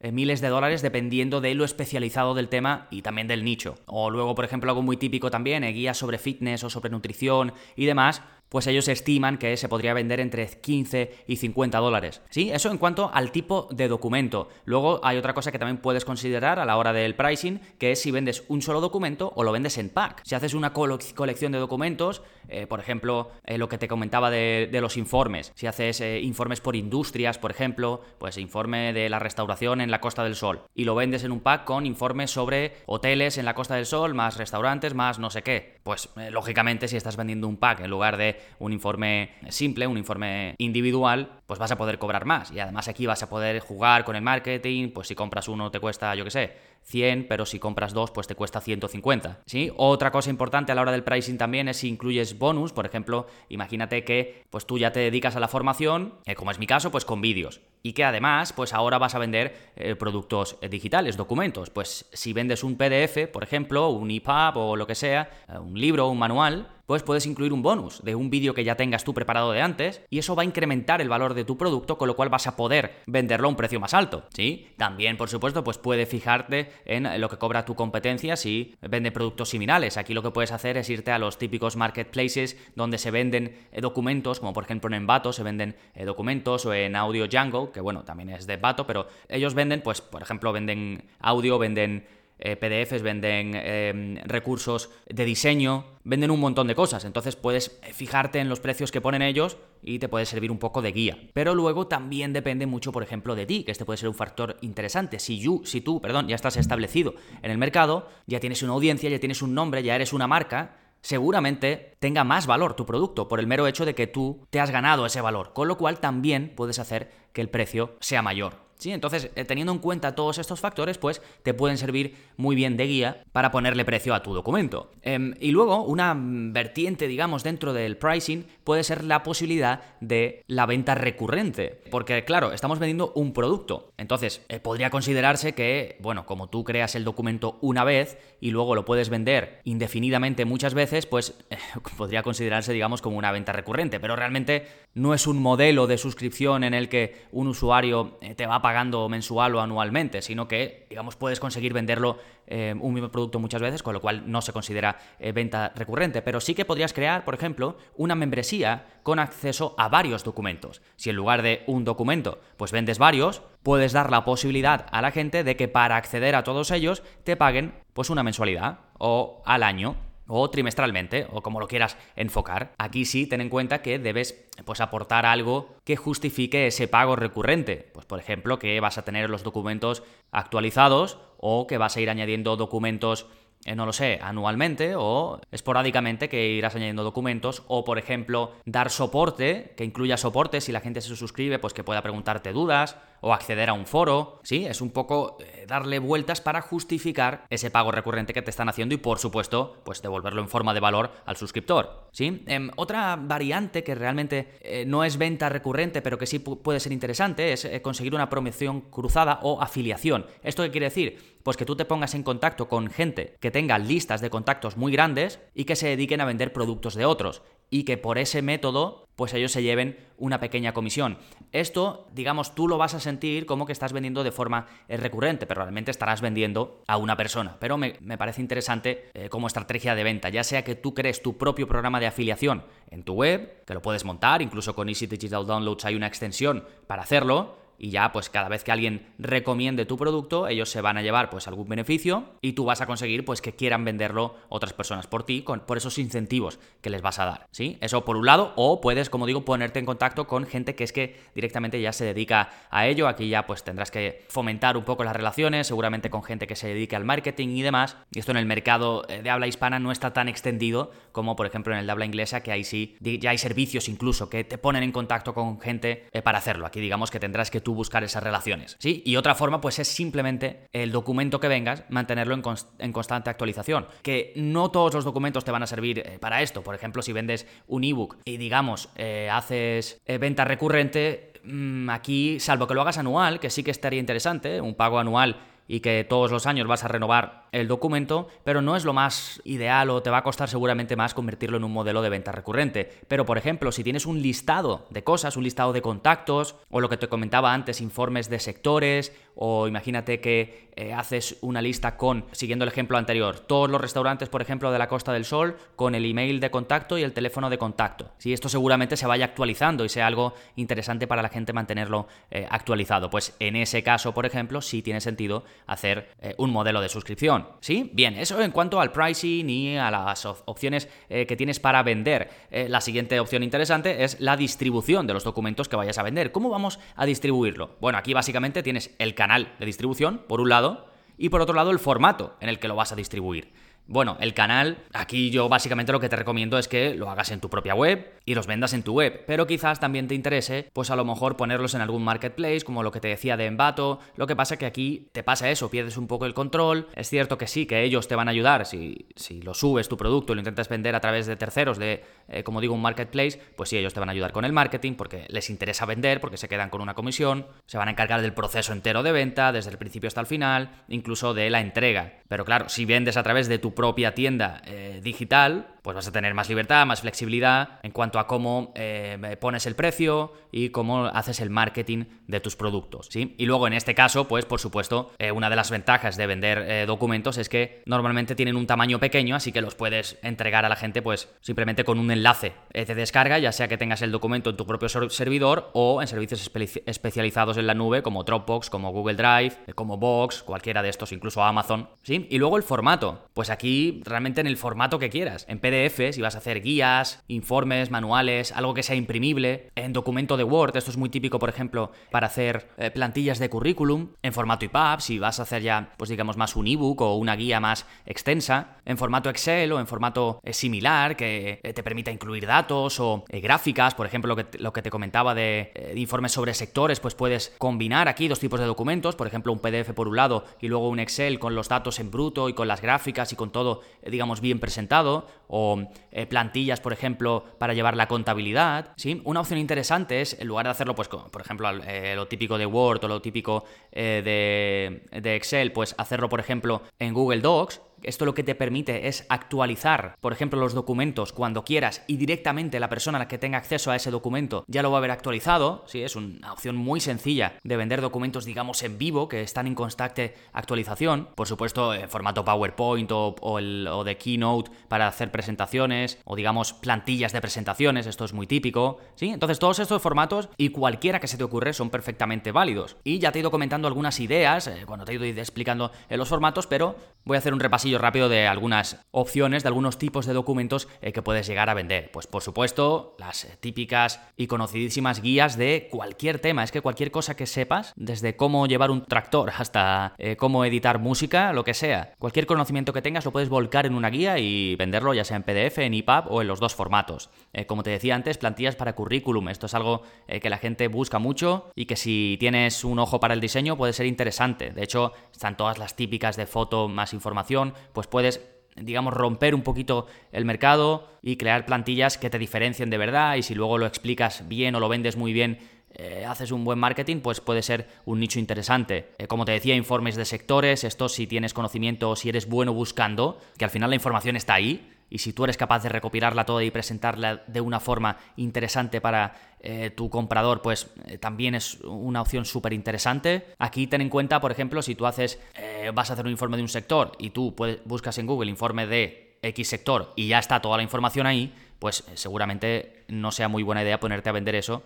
eh, 0.00 0.12
miles 0.12 0.40
de 0.40 0.48
dólares, 0.48 0.82
dependiendo 0.82 1.40
de 1.40 1.54
lo 1.54 1.64
especializado 1.64 2.34
del 2.34 2.48
tema 2.48 2.88
y 2.90 3.02
también 3.02 3.28
del 3.28 3.44
nicho. 3.44 3.76
O 3.86 4.10
luego, 4.10 4.34
por 4.34 4.44
ejemplo, 4.44 4.70
algo 4.70 4.82
muy 4.82 4.96
típico 4.96 5.30
también, 5.30 5.64
eh, 5.64 5.72
guías 5.72 5.96
sobre 5.96 6.18
fitness 6.18 6.64
o 6.64 6.70
sobre 6.70 6.90
nutrición 6.90 7.52
y 7.76 7.86
demás, 7.86 8.22
pues 8.48 8.66
ellos 8.66 8.88
estiman 8.88 9.38
que 9.38 9.56
se 9.56 9.68
podría 9.68 9.94
vender 9.94 10.20
entre 10.20 10.46
15 10.46 11.24
y 11.26 11.36
50 11.36 11.78
dólares. 11.78 12.22
¿Sí? 12.30 12.50
Eso 12.50 12.70
en 12.70 12.78
cuanto 12.78 13.10
al 13.12 13.32
tipo 13.32 13.68
de 13.70 13.88
documento. 13.88 14.48
Luego 14.64 15.00
hay 15.02 15.16
otra 15.16 15.34
cosa 15.34 15.52
que 15.52 15.58
también 15.58 15.78
puedes 15.78 16.04
considerar 16.04 16.58
a 16.58 16.64
la 16.64 16.76
hora 16.76 16.92
del 16.92 17.14
pricing, 17.14 17.60
que 17.78 17.92
es 17.92 18.00
si 18.00 18.10
vendes 18.10 18.44
un 18.48 18.62
solo 18.62 18.80
documento 18.80 19.32
o 19.34 19.44
lo 19.44 19.52
vendes 19.52 19.78
en 19.78 19.90
pack. 19.90 20.22
Si 20.24 20.34
haces 20.34 20.54
una 20.54 20.72
colección 20.72 21.52
de 21.52 21.58
documentos, 21.58 22.22
eh, 22.48 22.66
por 22.66 22.80
ejemplo, 22.80 23.30
eh, 23.44 23.58
lo 23.58 23.68
que 23.68 23.78
te 23.78 23.88
comentaba 23.88 24.30
de, 24.30 24.68
los 24.80 24.96
informes, 24.96 25.52
si 25.54 25.66
haces 25.66 26.00
eh, 26.00 26.20
informes 26.20 26.60
por 26.60 26.76
industrias, 26.76 27.36
por 27.38 27.50
ejemplo, 27.50 28.02
pues 28.18 28.38
informe 28.38 28.92
de 28.92 29.08
la 29.08 29.18
restauración 29.18 29.80
en 29.80 29.90
la 29.90 30.00
Costa 30.00 30.22
del 30.24 30.36
Sol, 30.36 30.62
y 30.74 30.84
lo 30.84 30.94
vendes 30.94 31.24
en 31.24 31.32
un 31.32 31.40
pack 31.40 31.64
con 31.64 31.84
informes 31.84 32.30
sobre 32.30 32.76
hoteles 32.86 33.38
en 33.38 33.44
la 33.44 33.54
Costa 33.54 33.74
del 33.74 33.86
Sol, 33.86 34.14
más 34.14 34.36
restaurantes, 34.36 34.94
más 34.94 35.18
no 35.18 35.30
sé 35.30 35.42
qué. 35.42 35.78
Pues 35.82 36.10
lógicamente 36.30 36.88
si 36.88 36.96
estás 36.96 37.16
vendiendo 37.16 37.48
un 37.48 37.56
pack 37.56 37.80
en 37.80 37.90
lugar 37.90 38.16
de 38.16 38.37
un 38.58 38.72
informe 38.72 39.30
simple, 39.48 39.86
un 39.86 39.98
informe 39.98 40.54
individual, 40.58 41.40
pues 41.46 41.58
vas 41.58 41.70
a 41.70 41.78
poder 41.78 41.98
cobrar 41.98 42.24
más. 42.24 42.50
Y 42.50 42.60
además 42.60 42.88
aquí 42.88 43.06
vas 43.06 43.22
a 43.22 43.28
poder 43.28 43.60
jugar 43.60 44.04
con 44.04 44.16
el 44.16 44.22
marketing, 44.22 44.90
pues 44.90 45.08
si 45.08 45.14
compras 45.14 45.48
uno 45.48 45.70
te 45.70 45.80
cuesta, 45.80 46.14
yo 46.14 46.24
qué 46.24 46.30
sé, 46.30 46.52
100, 46.88 47.26
pero 47.28 47.44
si 47.44 47.58
compras 47.58 47.92
dos, 47.92 48.10
pues 48.10 48.26
te 48.26 48.34
cuesta 48.34 48.60
150. 48.60 49.40
¿sí? 49.46 49.70
Otra 49.76 50.10
cosa 50.10 50.30
importante 50.30 50.72
a 50.72 50.74
la 50.74 50.80
hora 50.80 50.92
del 50.92 51.04
pricing 51.04 51.36
también 51.36 51.68
es 51.68 51.78
si 51.78 51.88
incluyes 51.88 52.38
bonus, 52.38 52.72
por 52.72 52.86
ejemplo, 52.86 53.26
imagínate 53.50 54.04
que 54.04 54.44
pues 54.50 54.66
tú 54.66 54.78
ya 54.78 54.90
te 54.90 55.00
dedicas 55.00 55.36
a 55.36 55.40
la 55.40 55.48
formación, 55.48 56.14
eh, 56.24 56.34
como 56.34 56.50
es 56.50 56.58
mi 56.58 56.66
caso, 56.66 56.90
pues 56.90 57.04
con 57.04 57.20
vídeos. 57.20 57.60
Y 57.82 57.92
que 57.92 58.04
además, 58.04 58.52
pues 58.52 58.72
ahora 58.72 58.98
vas 58.98 59.14
a 59.14 59.18
vender 59.18 59.72
eh, 59.76 59.94
productos 59.96 60.56
eh, 60.62 60.68
digitales, 60.68 61.16
documentos. 61.16 61.70
Pues 61.70 62.08
si 62.12 62.32
vendes 62.32 62.64
un 62.64 62.76
PDF, 62.76 63.28
por 63.32 63.44
ejemplo, 63.44 63.90
un 63.90 64.10
EPUB 64.10 64.56
o 64.56 64.76
lo 64.76 64.86
que 64.86 64.94
sea, 64.94 65.30
un 65.60 65.78
libro, 65.78 66.08
un 66.08 66.18
manual, 66.18 66.68
pues 66.88 67.02
puedes 67.02 67.26
incluir 67.26 67.52
un 67.52 67.60
bonus 67.60 68.02
de 68.02 68.14
un 68.14 68.30
vídeo 68.30 68.54
que 68.54 68.64
ya 68.64 68.74
tengas 68.74 69.04
tú 69.04 69.12
preparado 69.12 69.52
de 69.52 69.60
antes 69.60 70.00
y 70.08 70.18
eso 70.18 70.34
va 70.34 70.40
a 70.40 70.46
incrementar 70.46 71.02
el 71.02 71.10
valor 71.10 71.34
de 71.34 71.44
tu 71.44 71.58
producto, 71.58 71.98
con 71.98 72.08
lo 72.08 72.16
cual 72.16 72.30
vas 72.30 72.46
a 72.46 72.56
poder 72.56 73.02
venderlo 73.06 73.46
a 73.46 73.50
un 73.50 73.56
precio 73.56 73.78
más 73.78 73.92
alto, 73.92 74.24
¿sí? 74.32 74.68
También, 74.78 75.18
por 75.18 75.28
supuesto, 75.28 75.62
pues 75.62 75.76
puedes 75.76 76.08
fijarte 76.08 76.72
en 76.86 77.20
lo 77.20 77.28
que 77.28 77.36
cobra 77.36 77.66
tu 77.66 77.74
competencia 77.74 78.36
si 78.36 78.74
vende 78.80 79.12
productos 79.12 79.50
similares. 79.50 79.98
Aquí 79.98 80.14
lo 80.14 80.22
que 80.22 80.30
puedes 80.30 80.50
hacer 80.50 80.78
es 80.78 80.88
irte 80.88 81.10
a 81.10 81.18
los 81.18 81.36
típicos 81.36 81.76
marketplaces 81.76 82.56
donde 82.74 82.96
se 82.96 83.10
venden 83.10 83.54
eh, 83.70 83.82
documentos, 83.82 84.40
como 84.40 84.54
por 84.54 84.64
ejemplo 84.64 84.88
en 84.88 84.94
Envato 84.94 85.34
se 85.34 85.42
venden 85.42 85.76
eh, 85.94 86.06
documentos 86.06 86.64
o 86.64 86.72
en 86.72 86.96
Audio 86.96 87.28
Django, 87.28 87.70
que 87.70 87.82
bueno, 87.82 88.04
también 88.04 88.30
es 88.30 88.46
de 88.46 88.54
Envato, 88.54 88.86
pero 88.86 89.08
ellos 89.28 89.52
venden, 89.52 89.82
pues 89.82 90.00
por 90.00 90.22
ejemplo, 90.22 90.54
venden 90.54 91.04
audio, 91.20 91.58
venden 91.58 92.06
eh, 92.38 92.56
PDFs, 92.56 93.02
venden 93.02 93.54
em, 93.54 94.16
recursos 94.24 94.90
de 95.06 95.24
diseño, 95.24 95.84
venden 96.04 96.30
un 96.30 96.40
montón 96.40 96.66
de 96.66 96.74
cosas. 96.74 97.04
Entonces 97.04 97.36
puedes 97.36 97.80
fijarte 97.92 98.38
en 98.38 98.48
los 98.48 98.60
precios 98.60 98.90
que 98.90 99.00
ponen 99.00 99.22
ellos 99.22 99.56
y 99.82 99.98
te 99.98 100.08
puede 100.08 100.26
servir 100.26 100.50
un 100.50 100.58
poco 100.58 100.82
de 100.82 100.92
guía. 100.92 101.18
Pero 101.32 101.54
luego 101.54 101.86
también 101.86 102.32
depende 102.32 102.66
mucho, 102.66 102.92
por 102.92 103.02
ejemplo, 103.02 103.34
de 103.34 103.46
ti, 103.46 103.64
que 103.64 103.72
este 103.72 103.84
puede 103.84 103.96
ser 103.96 104.08
un 104.08 104.14
factor 104.14 104.56
interesante. 104.60 105.18
Si, 105.18 105.42
si 105.64 105.80
tú, 105.80 106.00
perdón, 106.00 106.28
ya 106.28 106.34
estás 106.34 106.56
establecido 106.56 107.14
en 107.42 107.50
el 107.50 107.58
mercado, 107.58 108.08
ya 108.26 108.40
tienes 108.40 108.62
una 108.62 108.72
audiencia, 108.72 109.10
ya 109.10 109.18
tienes 109.18 109.42
un 109.42 109.54
nombre, 109.54 109.82
ya 109.82 109.94
eres 109.94 110.12
una 110.12 110.26
marca, 110.26 110.76
seguramente 111.00 111.96
tenga 112.00 112.24
más 112.24 112.46
valor 112.46 112.74
tu 112.74 112.86
producto 112.86 113.28
por 113.28 113.40
el 113.40 113.46
mero 113.46 113.66
hecho 113.66 113.84
de 113.84 113.94
que 113.94 114.06
tú 114.06 114.46
te 114.50 114.60
has 114.60 114.70
ganado 114.70 115.06
ese 115.06 115.20
valor, 115.20 115.52
con 115.52 115.68
lo 115.68 115.76
cual 115.76 116.00
también 116.00 116.52
puedes 116.54 116.78
hacer 116.78 117.10
que 117.32 117.40
el 117.40 117.50
precio 117.50 117.96
sea 118.00 118.22
mayor. 118.22 118.67
¿Sí? 118.78 118.92
Entonces, 118.92 119.30
eh, 119.34 119.44
teniendo 119.44 119.72
en 119.72 119.80
cuenta 119.80 120.14
todos 120.14 120.38
estos 120.38 120.60
factores, 120.60 120.98
pues 120.98 121.20
te 121.42 121.52
pueden 121.52 121.78
servir 121.78 122.14
muy 122.36 122.54
bien 122.54 122.76
de 122.76 122.86
guía 122.86 123.24
para 123.32 123.50
ponerle 123.50 123.84
precio 123.84 124.14
a 124.14 124.22
tu 124.22 124.32
documento. 124.32 124.92
Em, 125.02 125.34
y 125.40 125.50
luego, 125.50 125.82
una 125.82 126.14
vertiente, 126.16 127.08
digamos, 127.08 127.42
dentro 127.42 127.72
del 127.72 127.96
pricing 127.96 128.46
puede 128.62 128.84
ser 128.84 129.02
la 129.02 129.24
posibilidad 129.24 129.82
de 130.00 130.44
la 130.46 130.66
venta 130.66 130.94
recurrente. 130.94 131.80
Porque, 131.90 132.24
claro, 132.24 132.52
estamos 132.52 132.78
vendiendo 132.78 133.12
un 133.16 133.32
producto. 133.32 133.92
Entonces, 133.96 134.44
eh, 134.48 134.60
podría 134.60 134.90
considerarse 134.90 135.54
que, 135.54 135.96
bueno, 136.00 136.24
como 136.24 136.48
tú 136.48 136.62
creas 136.62 136.94
el 136.94 137.04
documento 137.04 137.58
una 137.60 137.82
vez 137.82 138.16
y 138.40 138.52
luego 138.52 138.76
lo 138.76 138.84
puedes 138.84 139.08
vender 139.08 139.60
indefinidamente 139.64 140.44
muchas 140.44 140.74
veces, 140.74 141.06
pues 141.06 141.34
podría 141.96 142.22
considerarse, 142.22 142.72
digamos, 142.72 143.02
como 143.02 143.18
una 143.18 143.32
venta 143.32 143.52
recurrente. 143.52 143.98
Pero 143.98 144.14
realmente 144.14 144.66
no 144.94 145.14
es 145.14 145.26
un 145.26 145.42
modelo 145.42 145.88
de 145.88 145.98
suscripción 145.98 146.62
en 146.62 146.74
el 146.74 146.88
que 146.88 147.26
un 147.32 147.48
usuario 147.48 148.18
eh, 148.20 148.34
te 148.34 148.46
va 148.46 148.56
a 148.56 148.62
pagando 148.68 149.08
mensual 149.08 149.54
o 149.54 149.62
anualmente, 149.62 150.20
sino 150.20 150.46
que, 150.46 150.86
digamos, 150.90 151.16
puedes 151.16 151.40
conseguir 151.40 151.72
venderlo 151.72 152.18
eh, 152.46 152.74
un 152.78 152.92
mismo 152.92 153.08
producto 153.10 153.38
muchas 153.38 153.62
veces, 153.62 153.82
con 153.82 153.94
lo 153.94 154.02
cual 154.02 154.30
no 154.30 154.42
se 154.42 154.52
considera 154.52 154.98
eh, 155.18 155.32
venta 155.32 155.72
recurrente. 155.74 156.20
Pero 156.20 156.38
sí 156.38 156.54
que 156.54 156.66
podrías 156.66 156.92
crear, 156.92 157.24
por 157.24 157.34
ejemplo, 157.34 157.78
una 157.96 158.14
membresía 158.14 158.84
con 159.02 159.20
acceso 159.20 159.74
a 159.78 159.88
varios 159.88 160.22
documentos. 160.22 160.82
Si 160.96 161.08
en 161.08 161.16
lugar 161.16 161.40
de 161.40 161.62
un 161.66 161.86
documento, 161.86 162.42
pues 162.58 162.70
vendes 162.70 162.98
varios, 162.98 163.40
puedes 163.62 163.94
dar 163.94 164.10
la 164.10 164.26
posibilidad 164.26 164.84
a 164.92 165.00
la 165.00 165.12
gente 165.12 165.44
de 165.44 165.56
que 165.56 165.68
para 165.68 165.96
acceder 165.96 166.34
a 166.36 166.44
todos 166.44 166.70
ellos 166.70 167.02
te 167.24 167.36
paguen 167.36 167.72
pues 167.94 168.10
una 168.10 168.22
mensualidad 168.22 168.80
o 168.98 169.42
al 169.46 169.62
año 169.62 169.96
o 170.28 170.48
trimestralmente, 170.50 171.26
o 171.32 171.42
como 171.42 171.58
lo 171.58 171.66
quieras 171.66 171.96
enfocar. 172.14 172.72
Aquí 172.78 173.04
sí, 173.04 173.26
ten 173.26 173.40
en 173.40 173.48
cuenta 173.48 173.82
que 173.82 173.98
debes 173.98 174.48
pues, 174.64 174.80
aportar 174.80 175.26
algo 175.26 175.74
que 175.84 175.96
justifique 175.96 176.68
ese 176.68 176.86
pago 176.86 177.16
recurrente. 177.16 177.90
Pues, 177.92 178.06
por 178.06 178.20
ejemplo, 178.20 178.58
que 178.58 178.78
vas 178.78 178.98
a 178.98 179.04
tener 179.04 179.30
los 179.30 179.42
documentos 179.42 180.04
actualizados 180.30 181.18
o 181.38 181.66
que 181.66 181.78
vas 181.78 181.96
a 181.96 182.00
ir 182.00 182.10
añadiendo 182.10 182.56
documentos 182.56 183.26
eh, 183.64 183.74
no 183.74 183.86
lo 183.86 183.92
sé, 183.92 184.18
anualmente 184.22 184.94
o 184.96 185.40
esporádicamente 185.50 186.28
que 186.28 186.48
irás 186.48 186.74
añadiendo 186.74 187.02
documentos 187.02 187.64
o 187.66 187.84
por 187.84 187.98
ejemplo 187.98 188.52
dar 188.64 188.90
soporte, 188.90 189.74
que 189.76 189.84
incluya 189.84 190.16
soporte 190.16 190.60
si 190.60 190.72
la 190.72 190.80
gente 190.80 191.00
se 191.00 191.16
suscribe, 191.16 191.58
pues 191.58 191.74
que 191.74 191.84
pueda 191.84 192.02
preguntarte 192.02 192.52
dudas 192.52 192.96
o 193.20 193.34
acceder 193.34 193.68
a 193.68 193.72
un 193.72 193.84
foro, 193.84 194.40
¿sí? 194.44 194.64
Es 194.64 194.80
un 194.80 194.90
poco 194.90 195.38
eh, 195.40 195.66
darle 195.66 195.98
vueltas 195.98 196.40
para 196.40 196.60
justificar 196.60 197.46
ese 197.50 197.70
pago 197.70 197.90
recurrente 197.90 198.32
que 198.32 198.42
te 198.42 198.50
están 198.50 198.68
haciendo 198.68 198.94
y 198.94 198.98
por 198.98 199.18
supuesto, 199.18 199.82
pues 199.84 200.02
devolverlo 200.02 200.40
en 200.40 200.48
forma 200.48 200.72
de 200.72 200.80
valor 200.80 201.10
al 201.26 201.36
suscriptor, 201.36 202.08
¿sí? 202.12 202.44
Em, 202.46 202.70
otra 202.76 203.16
variante 203.16 203.82
que 203.82 203.96
realmente 203.96 204.58
eh, 204.60 204.84
no 204.86 205.02
es 205.02 205.16
venta 205.16 205.48
recurrente, 205.48 206.00
pero 206.00 206.16
que 206.16 206.26
sí 206.26 206.38
puede 206.38 206.78
ser 206.78 206.92
interesante, 206.92 207.52
es 207.52 207.68
conseguir 207.82 208.14
una 208.14 208.30
promoción 208.30 208.82
cruzada 208.82 209.40
o 209.42 209.60
afiliación. 209.60 210.26
¿Esto 210.42 210.62
qué 210.62 210.70
quiere 210.70 210.86
decir? 210.86 211.37
Pues 211.48 211.56
que 211.56 211.64
tú 211.64 211.76
te 211.76 211.86
pongas 211.86 212.14
en 212.14 212.24
contacto 212.24 212.68
con 212.68 212.90
gente 212.90 213.38
que 213.40 213.50
tenga 213.50 213.78
listas 213.78 214.20
de 214.20 214.28
contactos 214.28 214.76
muy 214.76 214.92
grandes 214.92 215.40
y 215.54 215.64
que 215.64 215.76
se 215.76 215.88
dediquen 215.88 216.20
a 216.20 216.26
vender 216.26 216.52
productos 216.52 216.94
de 216.94 217.06
otros 217.06 217.40
y 217.70 217.84
que 217.84 217.96
por 217.96 218.18
ese 218.18 218.42
método 218.42 219.06
pues 219.16 219.32
ellos 219.32 219.50
se 219.50 219.62
lleven 219.62 219.96
una 220.18 220.40
pequeña 220.40 220.74
comisión. 220.74 221.16
Esto, 221.52 222.06
digamos, 222.12 222.54
tú 222.54 222.68
lo 222.68 222.76
vas 222.76 222.92
a 222.92 223.00
sentir 223.00 223.46
como 223.46 223.64
que 223.64 223.72
estás 223.72 223.94
vendiendo 223.94 224.24
de 224.24 224.30
forma 224.30 224.66
eh, 224.88 224.98
recurrente, 224.98 225.46
pero 225.46 225.62
realmente 225.62 225.90
estarás 225.90 226.20
vendiendo 226.20 226.82
a 226.86 226.98
una 226.98 227.16
persona. 227.16 227.56
Pero 227.58 227.78
me, 227.78 227.94
parece 228.18 228.42
interesante 228.42 229.10
eh, 229.14 229.30
como 229.30 229.46
estrategia 229.46 229.94
de 229.94 230.04
venta, 230.04 230.28
ya 230.28 230.44
sea 230.44 230.64
que 230.64 230.74
tú 230.74 230.92
crees 230.92 231.22
tu 231.22 231.38
propio 231.38 231.66
programa 231.66 231.98
de 231.98 232.08
afiliación 232.08 232.62
en 232.90 233.04
tu 233.04 233.14
web, 233.14 233.64
que 233.64 233.72
lo 233.72 233.80
puedes 233.80 234.04
montar, 234.04 234.42
incluso 234.42 234.74
con 234.74 234.90
Easy 234.90 235.06
Digital 235.06 235.46
Downloads 235.46 235.86
hay 235.86 235.94
una 235.94 236.08
extensión 236.08 236.66
para 236.86 237.04
hacerlo, 237.04 237.56
y 237.78 237.90
ya 237.90 238.12
pues 238.12 238.28
cada 238.28 238.48
vez 238.48 238.64
que 238.64 238.72
alguien 238.72 239.06
recomiende 239.18 239.86
tu 239.86 239.96
producto, 239.96 240.48
ellos 240.48 240.68
se 240.70 240.80
van 240.80 240.98
a 240.98 241.02
llevar 241.02 241.30
pues 241.30 241.48
algún 241.48 241.68
beneficio 241.68 242.24
y 242.40 242.52
tú 242.52 242.64
vas 242.64 242.80
a 242.80 242.86
conseguir 242.86 243.24
pues 243.24 243.40
que 243.40 243.54
quieran 243.54 243.84
venderlo 243.84 244.34
otras 244.48 244.72
personas 244.72 245.06
por 245.06 245.24
ti 245.24 245.42
con, 245.42 245.60
por 245.60 245.76
esos 245.76 245.98
incentivos 245.98 246.58
que 246.80 246.90
les 246.90 247.02
vas 247.02 247.18
a 247.18 247.26
dar, 247.26 247.46
¿sí? 247.50 247.78
Eso 247.80 248.04
por 248.04 248.16
un 248.16 248.26
lado 248.26 248.52
o 248.56 248.80
puedes, 248.80 249.10
como 249.10 249.26
digo, 249.26 249.44
ponerte 249.44 249.78
en 249.78 249.86
contacto 249.86 250.26
con 250.26 250.46
gente 250.46 250.74
que 250.74 250.84
es 250.84 250.92
que 250.92 251.16
directamente 251.34 251.80
ya 251.80 251.92
se 251.92 252.04
dedica 252.04 252.50
a 252.70 252.86
ello, 252.86 253.08
aquí 253.08 253.28
ya 253.28 253.46
pues 253.46 253.62
tendrás 253.62 253.90
que 253.90 254.24
fomentar 254.28 254.76
un 254.76 254.84
poco 254.84 255.04
las 255.04 255.14
relaciones, 255.14 255.66
seguramente 255.66 256.10
con 256.10 256.22
gente 256.22 256.46
que 256.46 256.56
se 256.56 256.68
dedique 256.68 256.96
al 256.96 257.04
marketing 257.04 257.48
y 257.48 257.62
demás, 257.62 257.96
y 258.12 258.18
esto 258.18 258.32
en 258.32 258.38
el 258.38 258.46
mercado 258.46 259.04
eh, 259.08 259.22
de 259.22 259.30
habla 259.30 259.46
hispana 259.46 259.78
no 259.78 259.92
está 259.92 260.12
tan 260.12 260.28
extendido 260.28 260.90
como 261.12 261.36
por 261.36 261.46
ejemplo 261.46 261.72
en 261.72 261.80
el 261.80 261.86
de 261.86 261.92
habla 261.92 262.04
inglesa 262.04 262.42
que 262.42 262.52
ahí 262.52 262.64
sí 262.64 262.96
ya 263.00 263.30
hay 263.30 263.38
servicios 263.38 263.88
incluso 263.88 264.28
que 264.28 264.44
te 264.44 264.58
ponen 264.58 264.82
en 264.82 264.92
contacto 264.92 265.34
con 265.34 265.60
gente 265.60 266.06
eh, 266.12 266.22
para 266.22 266.38
hacerlo. 266.38 266.66
Aquí 266.66 266.80
digamos 266.80 267.10
que 267.10 267.20
tendrás 267.20 267.50
que 267.50 267.60
tú 267.68 267.74
buscar 267.74 268.02
esas 268.02 268.22
relaciones. 268.22 268.78
¿sí? 268.78 269.02
Y 269.04 269.16
otra 269.16 269.34
forma, 269.34 269.60
pues 269.60 269.78
es 269.78 269.88
simplemente 269.88 270.68
el 270.72 270.90
documento 270.90 271.38
que 271.38 271.48
vengas, 271.48 271.84
mantenerlo 271.90 272.34
en, 272.34 272.92
constante 272.92 273.28
actualización. 273.28 273.86
Que 274.00 274.32
no 274.36 274.70
todos 274.70 274.94
los 274.94 275.04
documentos 275.04 275.44
te 275.44 275.50
van 275.50 275.62
a 275.62 275.66
servir 275.66 275.98
eh, 275.98 276.18
para 276.18 276.40
esto. 276.40 276.62
Por 276.62 276.74
ejemplo, 276.74 277.02
si 277.02 277.12
vendes 277.12 277.46
un 277.66 277.84
ebook 277.84 278.16
y 278.24 278.38
digamos, 278.38 278.88
eh, 278.96 279.28
haces 279.30 280.00
eh, 280.06 280.16
venta 280.16 280.46
recurrente, 280.46 281.34
mm, 281.44 281.90
aquí, 281.90 282.40
salvo 282.40 282.66
que 282.66 282.72
lo 282.72 282.80
hagas 282.80 282.96
anual, 282.96 283.38
que 283.38 283.50
sí 283.50 283.62
que 283.62 283.70
estaría 283.70 284.00
interesante, 284.00 284.62
un 284.62 284.74
pago 284.74 284.98
anual 284.98 285.36
y 285.66 285.80
que 285.80 286.04
todos 286.04 286.30
los 286.30 286.46
años 286.46 286.66
vas 286.66 286.84
a 286.84 286.88
renovar 286.88 287.47
el 287.52 287.68
documento, 287.68 288.28
pero 288.44 288.62
no 288.62 288.76
es 288.76 288.84
lo 288.84 288.92
más 288.92 289.40
ideal 289.44 289.90
o 289.90 290.02
te 290.02 290.10
va 290.10 290.18
a 290.18 290.22
costar 290.24 290.48
seguramente 290.48 290.96
más 290.96 291.14
convertirlo 291.14 291.56
en 291.56 291.64
un 291.64 291.72
modelo 291.72 292.02
de 292.02 292.08
venta 292.10 292.32
recurrente. 292.32 292.90
Pero 293.08 293.24
por 293.24 293.38
ejemplo, 293.38 293.72
si 293.72 293.84
tienes 293.84 294.06
un 294.06 294.20
listado 294.22 294.86
de 294.90 295.04
cosas, 295.04 295.36
un 295.36 295.44
listado 295.44 295.72
de 295.72 295.82
contactos, 295.82 296.56
o 296.70 296.80
lo 296.80 296.88
que 296.88 296.96
te 296.96 297.08
comentaba 297.08 297.52
antes, 297.52 297.80
informes 297.80 298.28
de 298.30 298.38
sectores, 298.38 299.12
o 299.40 299.68
imagínate 299.68 300.20
que 300.20 300.68
eh, 300.74 300.92
haces 300.92 301.38
una 301.42 301.62
lista 301.62 301.96
con, 301.96 302.24
siguiendo 302.32 302.64
el 302.64 302.70
ejemplo 302.70 302.98
anterior, 302.98 303.38
todos 303.38 303.70
los 303.70 303.80
restaurantes, 303.80 304.28
por 304.28 304.42
ejemplo, 304.42 304.72
de 304.72 304.78
la 304.78 304.88
Costa 304.88 305.12
del 305.12 305.24
Sol, 305.24 305.56
con 305.76 305.94
el 305.94 306.04
email 306.04 306.40
de 306.40 306.50
contacto 306.50 306.98
y 306.98 307.02
el 307.02 307.12
teléfono 307.12 307.48
de 307.48 307.58
contacto. 307.58 308.12
Si 308.18 308.32
esto 308.32 308.48
seguramente 308.48 308.96
se 308.96 309.06
vaya 309.06 309.26
actualizando 309.26 309.84
y 309.84 309.88
sea 309.88 310.06
algo 310.08 310.34
interesante 310.56 311.06
para 311.06 311.22
la 311.22 311.28
gente 311.28 311.52
mantenerlo 311.52 312.08
eh, 312.30 312.46
actualizado. 312.50 313.10
Pues 313.10 313.36
en 313.38 313.56
ese 313.56 313.82
caso, 313.82 314.12
por 314.12 314.26
ejemplo, 314.26 314.60
sí 314.60 314.82
tiene 314.82 315.00
sentido 315.00 315.44
hacer 315.66 316.10
eh, 316.20 316.34
un 316.38 316.50
modelo 316.50 316.80
de 316.80 316.88
suscripción. 316.88 317.37
¿Sí? 317.60 317.90
Bien, 317.92 318.14
eso 318.16 318.40
en 318.40 318.50
cuanto 318.50 318.80
al 318.80 318.92
pricing 318.92 319.48
y 319.48 319.76
a 319.76 319.90
las 319.90 320.26
opciones 320.26 320.88
eh, 321.08 321.26
que 321.26 321.36
tienes 321.36 321.60
para 321.60 321.82
vender. 321.82 322.30
Eh, 322.50 322.68
la 322.68 322.80
siguiente 322.80 323.18
opción 323.20 323.42
interesante 323.42 324.04
es 324.04 324.20
la 324.20 324.36
distribución 324.36 325.06
de 325.06 325.14
los 325.14 325.24
documentos 325.24 325.68
que 325.68 325.76
vayas 325.76 325.98
a 325.98 326.02
vender. 326.02 326.32
¿Cómo 326.32 326.50
vamos 326.50 326.78
a 326.96 327.06
distribuirlo? 327.06 327.76
Bueno, 327.80 327.98
aquí 327.98 328.14
básicamente 328.14 328.62
tienes 328.62 328.94
el 328.98 329.14
canal 329.14 329.54
de 329.58 329.66
distribución, 329.66 330.22
por 330.28 330.40
un 330.40 330.48
lado, 330.48 330.88
y 331.16 331.28
por 331.28 331.40
otro 331.40 331.54
lado 331.54 331.70
el 331.70 331.78
formato 331.78 332.36
en 332.40 332.48
el 332.48 332.58
que 332.58 332.68
lo 332.68 332.76
vas 332.76 332.92
a 332.92 332.96
distribuir. 332.96 333.52
Bueno, 333.90 334.18
el 334.20 334.34
canal, 334.34 334.84
aquí 334.92 335.30
yo 335.30 335.48
básicamente 335.48 335.92
lo 335.92 336.00
que 336.00 336.10
te 336.10 336.16
recomiendo 336.16 336.58
es 336.58 336.68
que 336.68 336.92
lo 336.94 337.08
hagas 337.08 337.30
en 337.30 337.40
tu 337.40 337.48
propia 337.48 337.74
web 337.74 338.12
y 338.26 338.34
los 338.34 338.46
vendas 338.46 338.74
en 338.74 338.82
tu 338.82 338.92
web, 338.92 339.24
pero 339.26 339.46
quizás 339.46 339.80
también 339.80 340.08
te 340.08 340.14
interese, 340.14 340.68
pues 340.74 340.90
a 340.90 340.96
lo 340.96 341.06
mejor 341.06 341.38
ponerlos 341.38 341.72
en 341.72 341.80
algún 341.80 342.04
marketplace, 342.04 342.60
como 342.60 342.82
lo 342.82 342.92
que 342.92 343.00
te 343.00 343.08
decía 343.08 343.38
de 343.38 343.46
Envato. 343.46 344.00
Lo 344.16 344.26
que 344.26 344.36
pasa 344.36 344.58
que 344.58 344.66
aquí 344.66 345.08
te 345.12 345.22
pasa 345.22 345.48
eso, 345.48 345.70
pierdes 345.70 345.96
un 345.96 346.06
poco 346.06 346.26
el 346.26 346.34
control. 346.34 346.88
Es 346.96 347.08
cierto 347.08 347.38
que 347.38 347.46
sí, 347.46 347.64
que 347.64 347.82
ellos 347.82 348.08
te 348.08 348.14
van 348.14 348.28
a 348.28 348.32
ayudar 348.32 348.66
si, 348.66 349.06
si 349.16 349.40
lo 349.40 349.54
subes 349.54 349.88
tu 349.88 349.96
producto 349.96 350.34
y 350.34 350.36
lo 350.36 350.40
intentas 350.40 350.68
vender 350.68 350.94
a 350.94 351.00
través 351.00 351.26
de 351.26 351.36
terceros, 351.36 351.78
de, 351.78 352.04
eh, 352.28 352.42
como 352.42 352.60
digo, 352.60 352.74
un 352.74 352.82
marketplace, 352.82 353.40
pues 353.56 353.70
sí, 353.70 353.78
ellos 353.78 353.94
te 353.94 354.00
van 354.00 354.10
a 354.10 354.12
ayudar 354.12 354.32
con 354.32 354.44
el 354.44 354.52
marketing 354.52 354.96
porque 354.96 355.24
les 355.28 355.48
interesa 355.48 355.86
vender, 355.86 356.20
porque 356.20 356.36
se 356.36 356.50
quedan 356.50 356.68
con 356.68 356.82
una 356.82 356.92
comisión, 356.92 357.46
se 357.64 357.78
van 357.78 357.88
a 357.88 357.92
encargar 357.92 358.20
del 358.20 358.34
proceso 358.34 358.74
entero 358.74 359.02
de 359.02 359.12
venta, 359.12 359.50
desde 359.50 359.70
el 359.70 359.78
principio 359.78 360.08
hasta 360.08 360.20
el 360.20 360.26
final, 360.26 360.84
incluso 360.88 361.32
de 361.32 361.48
la 361.48 361.62
entrega. 361.62 362.18
Pero 362.28 362.44
claro, 362.44 362.68
si 362.68 362.84
vendes 362.84 363.16
a 363.16 363.22
través 363.22 363.48
de 363.48 363.58
tu 363.58 363.72
propia 363.78 364.12
tienda 364.12 364.60
eh, 364.66 365.00
digital, 365.04 365.68
pues 365.82 365.94
vas 365.94 366.08
a 366.08 366.10
tener 366.10 366.34
más 366.34 366.48
libertad, 366.48 366.84
más 366.84 367.02
flexibilidad 367.02 367.78
en 367.84 367.92
cuanto 367.92 368.18
a 368.18 368.26
cómo 368.26 368.72
eh, 368.74 369.36
pones 369.40 369.66
el 369.66 369.76
precio 369.76 370.32
y 370.50 370.70
cómo 370.70 371.06
haces 371.06 371.38
el 371.38 371.48
marketing 371.48 372.06
de 372.26 372.40
tus 372.40 372.56
productos, 372.56 373.06
¿sí? 373.08 373.36
Y 373.38 373.46
luego 373.46 373.68
en 373.68 373.74
este 373.74 373.94
caso, 373.94 374.26
pues 374.26 374.46
por 374.46 374.58
supuesto, 374.58 375.12
eh, 375.20 375.30
una 375.30 375.48
de 375.48 375.54
las 375.54 375.70
ventajas 375.70 376.16
de 376.16 376.26
vender 376.26 376.86
documentos 376.88 377.38
es 377.38 377.48
que 377.48 377.84
normalmente 377.86 378.34
tienen 378.34 378.56
un 378.56 378.66
tamaño 378.66 378.98
pequeño, 378.98 379.36
así 379.36 379.52
que 379.52 379.60
los 379.60 379.76
puedes 379.76 380.18
entregar 380.22 380.64
a 380.64 380.68
la 380.68 380.76
gente 380.76 381.00
pues 381.00 381.28
simplemente 381.40 381.84
con 381.84 382.00
un 382.00 382.10
enlace 382.10 382.54
de 382.74 382.94
descarga, 382.96 383.38
ya 383.38 383.52
sea 383.52 383.68
que 383.68 383.78
tengas 383.78 384.02
el 384.02 384.10
documento 384.10 384.50
en 384.50 384.56
tu 384.56 384.66
propio 384.66 384.88
servidor 384.88 385.70
o 385.72 386.02
en 386.02 386.08
servicios 386.08 386.50
especializados 386.84 387.56
en 387.58 387.68
la 387.68 387.74
nube 387.74 388.02
como 388.02 388.24
Dropbox, 388.24 388.70
como 388.70 388.90
Google 388.90 389.14
Drive, 389.14 389.72
como 389.76 389.98
Box, 389.98 390.42
cualquiera 390.42 390.82
de 390.82 390.88
estos, 390.88 391.12
incluso 391.12 391.44
Amazon, 391.44 391.88
¿sí? 392.02 392.26
Y 392.28 392.38
luego 392.38 392.56
el 392.56 392.64
formato, 392.64 393.28
pues 393.34 393.50
aquí 393.50 393.67
realmente 394.04 394.40
en 394.40 394.46
el 394.46 394.56
formato 394.56 394.98
que 394.98 395.10
quieras. 395.10 395.44
En 395.48 395.58
PDF, 395.58 396.14
si 396.14 396.20
vas 396.20 396.34
a 396.34 396.38
hacer 396.38 396.62
guías, 396.62 397.22
informes, 397.28 397.90
manuales, 397.90 398.52
algo 398.52 398.74
que 398.74 398.82
sea 398.82 398.96
imprimible. 398.96 399.70
En 399.74 399.92
documento 399.92 400.36
de 400.36 400.44
Word, 400.44 400.76
esto 400.76 400.90
es 400.90 400.96
muy 400.96 401.08
típico, 401.08 401.38
por 401.38 401.48
ejemplo, 401.48 401.92
para 402.10 402.26
hacer 402.26 402.68
eh, 402.78 402.90
plantillas 402.90 403.38
de 403.38 403.50
currículum. 403.50 404.08
En 404.22 404.32
formato 404.32 404.64
EPUB, 404.64 405.00
si 405.00 405.18
vas 405.18 405.40
a 405.40 405.42
hacer 405.42 405.62
ya, 405.62 405.94
pues 405.96 406.10
digamos, 406.10 406.36
más 406.36 406.56
un 406.56 406.66
ebook 406.66 407.00
o 407.00 407.16
una 407.16 407.36
guía 407.36 407.60
más 407.60 407.86
extensa. 408.06 408.78
En 408.84 408.98
formato 408.98 409.30
Excel 409.30 409.72
o 409.72 409.80
en 409.80 409.86
formato 409.86 410.40
eh, 410.42 410.52
similar, 410.52 411.16
que 411.16 411.60
eh, 411.62 411.72
te 411.72 411.82
permita 411.82 412.10
incluir 412.10 412.46
datos 412.46 413.00
o 413.00 413.24
gráficas, 413.28 413.94
por 413.94 414.06
ejemplo, 414.06 414.28
lo 414.28 414.36
que, 414.36 414.58
lo 414.58 414.72
que 414.72 414.82
te 414.82 414.90
comentaba 414.90 415.34
de 415.34 415.72
informes 415.96 416.32
sobre 416.32 416.54
sectores, 416.54 417.00
pues 417.00 417.14
puedes 417.14 417.54
combinar 417.58 418.08
aquí 418.08 418.28
dos 418.28 418.40
tipos 418.40 418.60
de 418.60 418.66
documentos, 418.66 419.16
por 419.16 419.26
ejemplo, 419.26 419.52
un 419.52 419.60
PDF 419.60 419.92
por 419.92 420.08
un 420.08 420.16
lado 420.16 420.44
y 420.60 420.68
luego 420.68 420.88
un 420.88 420.98
Excel 420.98 421.38
con 421.38 421.54
los 421.54 421.68
datos 421.68 421.98
en 422.00 422.10
bruto 422.10 422.48
y 422.48 422.54
con 422.54 422.68
las 422.68 422.80
gráficas 422.80 423.32
y 423.32 423.36
con 423.36 423.47
todo, 423.50 423.80
eh, 424.02 424.10
digamos, 424.10 424.40
bien 424.40 424.60
presentado, 424.60 425.26
o 425.48 425.82
eh, 426.12 426.26
plantillas, 426.26 426.80
por 426.80 426.92
ejemplo, 426.92 427.44
para 427.58 427.74
llevar 427.74 427.96
la 427.96 428.08
contabilidad, 428.08 428.92
¿sí? 428.96 429.20
Una 429.24 429.40
opción 429.40 429.58
interesante 429.58 430.20
es, 430.20 430.38
en 430.38 430.48
lugar 430.48 430.66
de 430.66 430.70
hacerlo, 430.70 430.94
pues, 430.94 431.08
por 431.08 431.40
ejemplo, 431.40 431.68
eh, 431.70 432.14
lo 432.14 432.28
típico 432.28 432.58
de 432.58 432.66
Word 432.66 433.04
o 433.04 433.08
lo 433.08 433.22
típico 433.22 433.64
de, 433.92 435.02
de 435.10 435.36
Excel, 435.36 435.72
pues 435.72 435.94
hacerlo, 435.98 436.28
por 436.28 436.40
ejemplo, 436.40 436.82
en 436.98 437.14
Google 437.14 437.40
Docs, 437.40 437.80
esto 438.02 438.24
lo 438.24 438.34
que 438.34 438.44
te 438.44 438.54
permite 438.54 439.08
es 439.08 439.26
actualizar, 439.28 440.16
por 440.20 440.32
ejemplo, 440.32 440.60
los 440.60 440.74
documentos 440.74 441.32
cuando 441.32 441.64
quieras 441.64 442.02
y 442.06 442.16
directamente 442.16 442.80
la 442.80 442.88
persona 442.88 443.18
a 443.18 443.20
la 443.20 443.28
que 443.28 443.38
tenga 443.38 443.58
acceso 443.58 443.90
a 443.90 443.96
ese 443.96 444.10
documento 444.10 444.64
ya 444.68 444.82
lo 444.82 444.90
va 444.90 444.98
a 444.98 445.00
haber 445.00 445.10
actualizado. 445.10 445.84
Sí, 445.86 446.02
es 446.02 446.16
una 446.16 446.52
opción 446.52 446.76
muy 446.76 447.00
sencilla 447.00 447.54
de 447.64 447.76
vender 447.76 448.00
documentos, 448.00 448.44
digamos, 448.44 448.82
en 448.82 448.98
vivo 448.98 449.28
que 449.28 449.42
están 449.42 449.66
en 449.66 449.74
constante 449.74 450.34
actualización. 450.52 451.28
Por 451.34 451.48
supuesto, 451.48 451.94
en 451.94 452.08
formato 452.08 452.44
PowerPoint 452.44 453.10
o, 453.12 453.58
el, 453.58 453.88
o 453.90 454.04
de 454.04 454.16
Keynote 454.16 454.70
para 454.88 455.08
hacer 455.08 455.30
presentaciones 455.30 456.18
o, 456.24 456.36
digamos, 456.36 456.72
plantillas 456.74 457.32
de 457.32 457.40
presentaciones. 457.40 458.06
Esto 458.06 458.24
es 458.24 458.32
muy 458.32 458.46
típico. 458.46 458.98
Sí, 459.14 459.30
entonces 459.30 459.58
todos 459.58 459.78
estos 459.78 460.00
formatos 460.00 460.48
y 460.56 460.68
cualquiera 460.68 461.20
que 461.20 461.26
se 461.26 461.36
te 461.36 461.44
ocurre 461.44 461.72
son 461.72 461.90
perfectamente 461.90 462.52
válidos. 462.52 462.96
Y 463.04 463.18
ya 463.18 463.32
te 463.32 463.38
he 463.38 463.40
ido 463.40 463.50
comentando 463.50 463.88
algunas 463.88 464.20
ideas 464.20 464.66
eh, 464.68 464.84
cuando 464.86 465.04
te 465.04 465.12
he 465.12 465.14
ido 465.14 465.24
explicando 465.24 465.90
los 466.10 466.28
formatos, 466.28 466.66
pero 466.66 466.96
voy 467.24 467.36
a 467.36 467.38
hacer 467.38 467.52
un 467.52 467.60
repasito 467.60 467.87
rápido 467.96 468.28
de 468.28 468.46
algunas 468.46 469.06
opciones, 469.10 469.62
de 469.62 469.68
algunos 469.68 469.98
tipos 469.98 470.26
de 470.26 470.34
documentos 470.34 470.88
eh, 471.00 471.12
que 471.12 471.22
puedes 471.22 471.46
llegar 471.46 471.70
a 471.70 471.74
vender. 471.74 472.10
Pues 472.10 472.26
por 472.26 472.42
supuesto, 472.42 473.16
las 473.18 473.44
eh, 473.44 473.56
típicas 473.60 474.20
y 474.36 474.46
conocidísimas 474.46 475.22
guías 475.22 475.56
de 475.56 475.88
cualquier 475.90 476.40
tema. 476.40 476.64
Es 476.64 476.72
que 476.72 476.80
cualquier 476.80 477.10
cosa 477.10 477.36
que 477.36 477.46
sepas, 477.46 477.92
desde 477.96 478.36
cómo 478.36 478.66
llevar 478.66 478.90
un 478.90 479.04
tractor 479.04 479.50
hasta 479.56 480.14
eh, 480.18 480.36
cómo 480.36 480.64
editar 480.64 480.98
música, 480.98 481.52
lo 481.52 481.64
que 481.64 481.74
sea, 481.74 482.12
cualquier 482.18 482.46
conocimiento 482.46 482.92
que 482.92 483.02
tengas 483.02 483.24
lo 483.24 483.32
puedes 483.32 483.48
volcar 483.48 483.86
en 483.86 483.94
una 483.94 484.10
guía 484.10 484.38
y 484.38 484.76
venderlo 484.76 485.14
ya 485.14 485.24
sea 485.24 485.36
en 485.36 485.44
PDF, 485.44 485.78
en 485.78 485.94
EPUB 485.94 486.30
o 486.30 486.42
en 486.42 486.48
los 486.48 486.60
dos 486.60 486.74
formatos. 486.74 487.30
como 487.66 487.82
te 487.82 487.90
decía 487.90 488.14
antes, 488.14 488.38
plantillas 488.38 488.76
para 488.76 488.94
currículum. 488.94 489.48
Esto 489.48 489.66
es 489.66 489.74
algo 489.74 490.02
que 490.26 490.50
la 490.50 490.58
gente 490.58 490.88
busca 490.88 491.18
mucho 491.18 491.70
y 491.74 491.86
que 491.86 491.96
si 491.96 492.36
tienes 492.40 492.84
un 492.84 492.98
ojo 492.98 493.20
para 493.20 493.34
el 493.34 493.40
diseño 493.40 493.76
puede 493.76 493.92
ser 493.92 494.06
interesante. 494.06 494.70
De 494.70 494.82
hecho, 494.82 495.12
están 495.32 495.56
todas 495.56 495.78
las 495.78 495.96
típicas 495.96 496.36
de 496.36 496.46
foto 496.46 496.88
más 496.88 497.12
información, 497.12 497.74
pues 497.92 498.06
puedes 498.06 498.40
digamos, 498.80 499.12
romper 499.12 499.54
un 499.54 499.62
poquito 499.62 500.06
el 500.32 500.44
mercado 500.44 501.08
y 501.22 501.36
crear 501.36 501.66
plantillas 501.66 502.16
que 502.16 502.30
te 502.30 502.38
diferencien 502.38 502.90
de 502.90 502.98
verdad 502.98 503.34
y 503.34 503.42
si 503.42 503.54
luego 503.54 503.78
lo 503.78 503.86
explicas 503.86 504.46
bien 504.48 504.74
o 504.76 504.80
lo 504.80 504.88
vendes 504.88 505.16
muy 505.16 505.32
bien, 505.32 505.58
eh, 505.94 506.24
haces 506.26 506.52
un 506.52 506.64
buen 506.64 506.78
marketing, 506.78 507.20
pues 507.20 507.40
puede 507.40 507.62
ser 507.62 507.88
un 508.04 508.20
nicho 508.20 508.38
interesante. 508.38 509.08
Eh, 509.18 509.26
como 509.26 509.44
te 509.44 509.52
decía, 509.52 509.74
informes 509.74 510.16
de 510.16 510.24
sectores, 510.24 510.84
esto 510.84 511.08
si 511.08 511.26
tienes 511.26 511.54
conocimiento 511.54 512.10
o 512.10 512.16
si 512.16 512.28
eres 512.28 512.48
bueno 512.48 512.72
buscando, 512.72 513.40
que 513.56 513.64
al 513.64 513.70
final 513.70 513.90
la 513.90 513.96
información 513.96 514.36
está 514.36 514.54
ahí, 514.54 514.92
y 515.10 515.18
si 515.18 515.32
tú 515.32 515.44
eres 515.44 515.56
capaz 515.56 515.82
de 515.82 515.88
recopilarla 515.88 516.44
toda 516.44 516.62
y 516.64 516.70
presentarla 516.70 517.42
de 517.46 517.60
una 517.60 517.80
forma 517.80 518.16
interesante 518.36 519.00
para 519.00 519.34
eh, 519.60 519.90
tu 519.90 520.10
comprador, 520.10 520.62
pues 520.62 520.90
eh, 521.06 521.18
también 521.18 521.54
es 521.54 521.80
una 521.82 522.20
opción 522.20 522.44
súper 522.44 522.72
interesante. 522.72 523.46
Aquí 523.58 523.86
ten 523.86 524.00
en 524.00 524.10
cuenta, 524.10 524.40
por 524.40 524.52
ejemplo, 524.52 524.82
si 524.82 524.94
tú 524.94 525.06
haces, 525.06 525.40
eh, 525.54 525.90
vas 525.94 526.10
a 526.10 526.12
hacer 526.12 526.24
un 526.24 526.32
informe 526.32 526.56
de 526.56 526.62
un 526.62 526.68
sector 526.68 527.12
y 527.18 527.30
tú 527.30 527.54
buscas 527.84 528.18
en 528.18 528.26
Google 528.26 528.50
informe 528.50 528.86
de 528.86 529.38
X 529.42 529.68
sector 529.68 530.12
y 530.16 530.28
ya 530.28 530.38
está 530.38 530.60
toda 530.60 530.76
la 530.76 530.82
información 530.82 531.26
ahí, 531.26 531.54
pues 531.78 532.04
seguramente 532.14 533.04
no 533.08 533.32
sea 533.32 533.48
muy 533.48 533.62
buena 533.62 533.82
idea 533.82 534.00
ponerte 534.00 534.28
a 534.28 534.32
vender 534.32 534.54
eso 534.54 534.82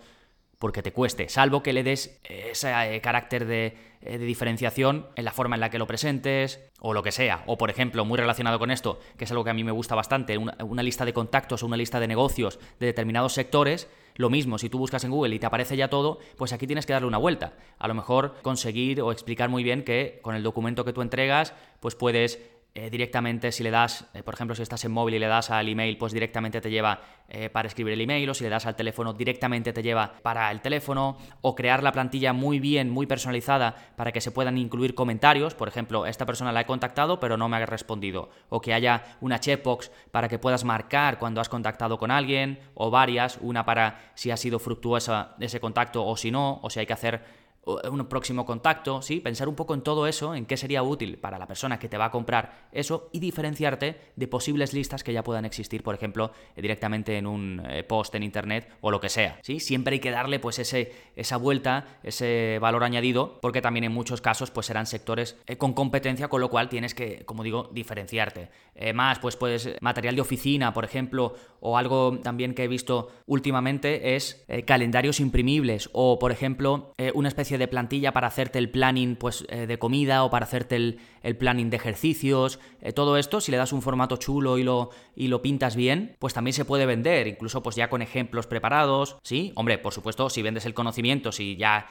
porque 0.63 0.81
te 0.81 0.93
cueste, 0.93 1.27
salvo 1.27 1.61
que 1.61 1.73
le 1.73 1.83
des 1.83 2.17
ese 2.23 3.01
carácter 3.01 3.45
de, 3.45 3.75
diferenciación 4.17 5.07
en 5.17 5.25
la 5.25 5.33
forma 5.33 5.57
en 5.57 5.59
la 5.59 5.69
que 5.69 5.77
lo 5.77 5.87
presentes 5.87 6.61
o 6.79 6.93
lo 6.93 7.03
que 7.03 7.11
sea. 7.11 7.43
O 7.47 7.57
por 7.57 7.69
ejemplo, 7.69 8.05
muy 8.05 8.17
relacionado 8.17 8.59
con 8.59 8.71
esto, 8.71 8.97
que 9.17 9.25
es 9.25 9.31
algo 9.31 9.43
que 9.43 9.49
a 9.49 9.53
mí 9.53 9.65
me 9.65 9.73
gusta 9.73 9.93
bastante, 9.93 10.37
una 10.37 10.81
lista 10.81 11.03
de 11.03 11.11
contactos 11.11 11.63
o 11.63 11.65
una 11.65 11.75
lista 11.75 11.99
de 11.99 12.07
negocios 12.07 12.59
de 12.79 12.85
determinados 12.85 13.33
sectores 13.33 13.89
lo 14.15 14.29
mismo, 14.29 14.57
si 14.57 14.69
tú 14.69 14.77
buscas 14.77 15.03
en 15.03 15.11
Google 15.11 15.35
y 15.35 15.39
te 15.39 15.47
aparece 15.47 15.75
ya 15.75 15.89
todo, 15.89 16.19
pues 16.37 16.53
aquí 16.53 16.67
tienes 16.67 16.85
que 16.85 16.93
darle 16.93 17.07
una 17.07 17.17
vuelta. 17.17 17.53
A 17.79 17.87
lo 17.87 17.95
mejor 17.95 18.35
conseguir 18.41 19.01
o 19.01 19.11
explicar 19.11 19.49
muy 19.49 19.63
bien 19.63 19.83
que 19.83 20.19
con 20.21 20.35
el 20.35 20.43
documento 20.43 20.85
que 20.85 20.93
tú 20.93 21.01
entregas, 21.01 21.53
pues 21.79 21.95
puedes 21.95 22.39
eh, 22.75 22.89
directamente 22.89 23.51
si 23.51 23.61
le 23.61 23.69
das, 23.69 24.09
eh, 24.15 24.23
por 24.23 24.33
ejemplo, 24.33 24.55
si 24.55 24.63
estás 24.63 24.83
en 24.83 24.91
móvil 24.91 25.13
y 25.13 25.19
le 25.19 25.27
das 25.27 25.51
al 25.51 25.69
email, 25.69 25.95
pues 25.97 26.11
directamente 26.11 26.59
te 26.59 26.71
lleva 26.71 27.01
eh, 27.29 27.49
para 27.49 27.67
escribir 27.67 27.93
el 27.93 28.01
email, 28.01 28.27
o 28.27 28.33
si 28.33 28.43
le 28.43 28.49
das 28.49 28.65
al 28.65 28.75
teléfono, 28.75 29.13
directamente 29.13 29.73
te 29.73 29.83
lleva 29.83 30.13
para 30.23 30.49
el 30.49 30.61
teléfono, 30.61 31.17
o 31.41 31.53
crear 31.53 31.83
la 31.83 31.91
plantilla 31.91 32.33
muy 32.33 32.59
bien, 32.59 32.89
muy 32.89 33.05
personalizada 33.05 33.75
para 33.95 34.11
que 34.11 34.21
se 34.21 34.31
puedan 34.31 34.57
incluir 34.57 34.95
comentarios, 34.95 35.53
por 35.53 35.67
ejemplo, 35.67 36.07
esta 36.07 36.25
persona 36.25 36.51
la 36.51 36.61
he 36.61 36.65
contactado 36.65 37.19
pero 37.19 37.37
no 37.37 37.47
me 37.47 37.57
ha 37.57 37.65
respondido, 37.67 38.31
o 38.49 38.59
que 38.59 38.73
haya 38.73 39.17
una 39.21 39.39
checkbox 39.39 39.91
para 40.09 40.27
que 40.27 40.39
puedas 40.39 40.63
marcar 40.63 41.19
cuando 41.19 41.41
has 41.41 41.49
contactado 41.49 41.99
con 41.99 42.09
alguien, 42.09 42.59
o 42.73 42.89
varias, 42.89 43.37
una 43.41 43.65
para 43.65 43.99
si 44.15 44.31
ha 44.31 44.37
sido 44.37 44.57
fructuosa 44.57 45.35
ese 45.39 45.59
contacto 45.59 46.03
o 46.03 46.17
si 46.17 46.31
no, 46.31 46.59
o 46.63 46.71
si 46.71 46.79
hay 46.79 46.87
que 46.87 46.93
hacer 46.93 47.42
un 47.65 48.05
próximo 48.07 48.45
contacto, 48.45 49.01
¿sí? 49.01 49.19
Pensar 49.19 49.47
un 49.47 49.55
poco 49.55 49.73
en 49.73 49.81
todo 49.81 50.07
eso, 50.07 50.35
en 50.35 50.45
qué 50.45 50.57
sería 50.57 50.83
útil 50.83 51.17
para 51.17 51.39
la 51.39 51.47
persona 51.47 51.79
que 51.79 51.87
te 51.87 51.97
va 51.97 52.05
a 52.05 52.11
comprar 52.11 52.67
eso 52.71 53.09
y 53.13 53.19
diferenciarte 53.19 53.99
de 54.15 54.27
posibles 54.27 54.73
listas 54.73 55.03
que 55.03 55.13
ya 55.13 55.23
puedan 55.23 55.45
existir, 55.45 55.81
por 55.81 55.95
ejemplo, 55.95 56.31
directamente 56.55 57.17
en 57.17 57.25
un 57.25 57.61
eh, 57.65 57.83
post 57.83 58.15
en 58.15 58.23
internet 58.23 58.69
o 58.81 58.91
lo 58.91 58.99
que 58.99 59.09
sea, 59.09 59.39
¿sí? 59.41 59.59
Siempre 59.59 59.93
hay 59.93 59.99
que 59.99 60.11
darle 60.11 60.39
pues 60.39 60.59
ese, 60.59 60.91
esa 61.15 61.37
vuelta, 61.37 61.99
ese 62.03 62.57
valor 62.59 62.83
añadido, 62.83 63.39
porque 63.41 63.61
también 63.61 63.85
en 63.85 63.93
muchos 63.93 64.19
casos 64.19 64.51
pues 64.51 64.65
serán 64.65 64.85
sectores 64.85 65.37
eh, 65.47 65.57
con 65.57 65.73
competencia, 65.73 66.27
con 66.27 66.41
lo 66.41 66.49
cual 66.49 66.67
tienes 66.67 66.93
que, 66.93 67.23
como 67.25 67.43
digo, 67.43 67.69
diferenciarte. 67.71 68.49
Eh, 68.75 68.91
más, 68.91 69.19
pues 69.19 69.37
puedes, 69.37 69.69
material 69.81 70.15
de 70.15 70.21
oficina, 70.21 70.73
por 70.73 70.83
ejemplo, 70.83 71.35
o 71.61 71.77
algo 71.77 72.19
también 72.19 72.53
que 72.53 72.65
he 72.65 72.67
visto 72.67 73.09
últimamente 73.25 74.15
es 74.15 74.45
calendarios 74.65 75.21
imprimibles 75.21 75.89
o, 75.93 76.19
por 76.19 76.33
ejemplo, 76.33 76.91
una 77.13 77.29
especie 77.29 77.52
de 77.57 77.67
plantilla 77.67 78.11
para 78.11 78.27
hacerte 78.27 78.59
el 78.59 78.69
planning 78.69 79.15
pues, 79.15 79.45
eh, 79.49 79.67
de 79.67 79.79
comida 79.79 80.23
o 80.23 80.29
para 80.29 80.45
hacerte 80.45 80.75
el, 80.75 80.99
planning 81.37 81.69
de 81.69 81.77
ejercicios, 81.77 82.59
eh, 82.81 82.91
todo 82.91 83.17
esto, 83.17 83.39
si 83.39 83.51
le 83.51 83.57
das 83.57 83.71
un 83.71 83.81
formato 83.81 84.17
chulo 84.17 84.57
y 84.57 84.63
lo, 84.63 84.89
y 85.15 85.27
lo 85.27 85.41
pintas 85.41 85.75
bien, 85.75 86.15
pues 86.19 86.33
también 86.33 86.53
se 86.53 86.65
puede 86.65 86.85
vender, 86.85 87.27
incluso 87.27 87.63
pues 87.63 87.77
ya 87.77 87.89
con 87.89 88.01
ejemplos 88.01 88.45
preparados, 88.45 89.17
¿sí? 89.23 89.53
Hombre, 89.55 89.77
por 89.77 89.93
supuesto, 89.93 90.29
si 90.29 90.41
vendes 90.41 90.65
el 90.65 90.73
conocimiento, 90.73 91.31
si 91.31 91.55
ya 91.55 91.87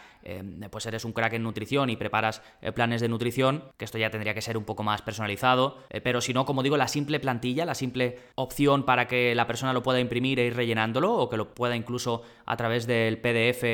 pues 0.71 0.87
eres 0.87 1.05
un 1.05 1.13
crack 1.13 1.33
en 1.33 1.43
nutrición 1.43 1.91
y 1.91 1.97
preparas 1.97 2.43
planes 2.77 3.01
de 3.01 3.09
nutrición, 3.09 3.65
que 3.77 3.85
esto 3.85 3.99
ya 3.99 4.09
tendría 4.09 4.35
que 4.35 4.41
ser 4.41 4.57
un 4.57 4.63
poco 4.63 4.85
más 4.85 5.03
personalizado, 5.03 5.79
pero 6.05 6.21
si 6.21 6.33
no, 6.33 6.45
como 6.45 6.63
digo, 6.63 6.77
la 6.77 6.87
simple 6.87 7.19
plantilla, 7.19 7.65
la 7.65 7.75
simple 7.75 8.21
opción 8.37 8.85
para 8.85 9.09
que 9.09 9.35
la 9.35 9.49
persona 9.49 9.73
lo 9.73 9.83
pueda 9.83 9.99
imprimir 9.99 10.39
e 10.39 10.47
ir 10.47 10.55
rellenándolo, 10.55 11.13
o 11.13 11.29
que 11.29 11.37
lo 11.37 11.55
pueda 11.55 11.75
incluso 11.75 12.23
a 12.47 12.57
través 12.57 12.87
del 12.87 13.19
PDF 13.19 13.65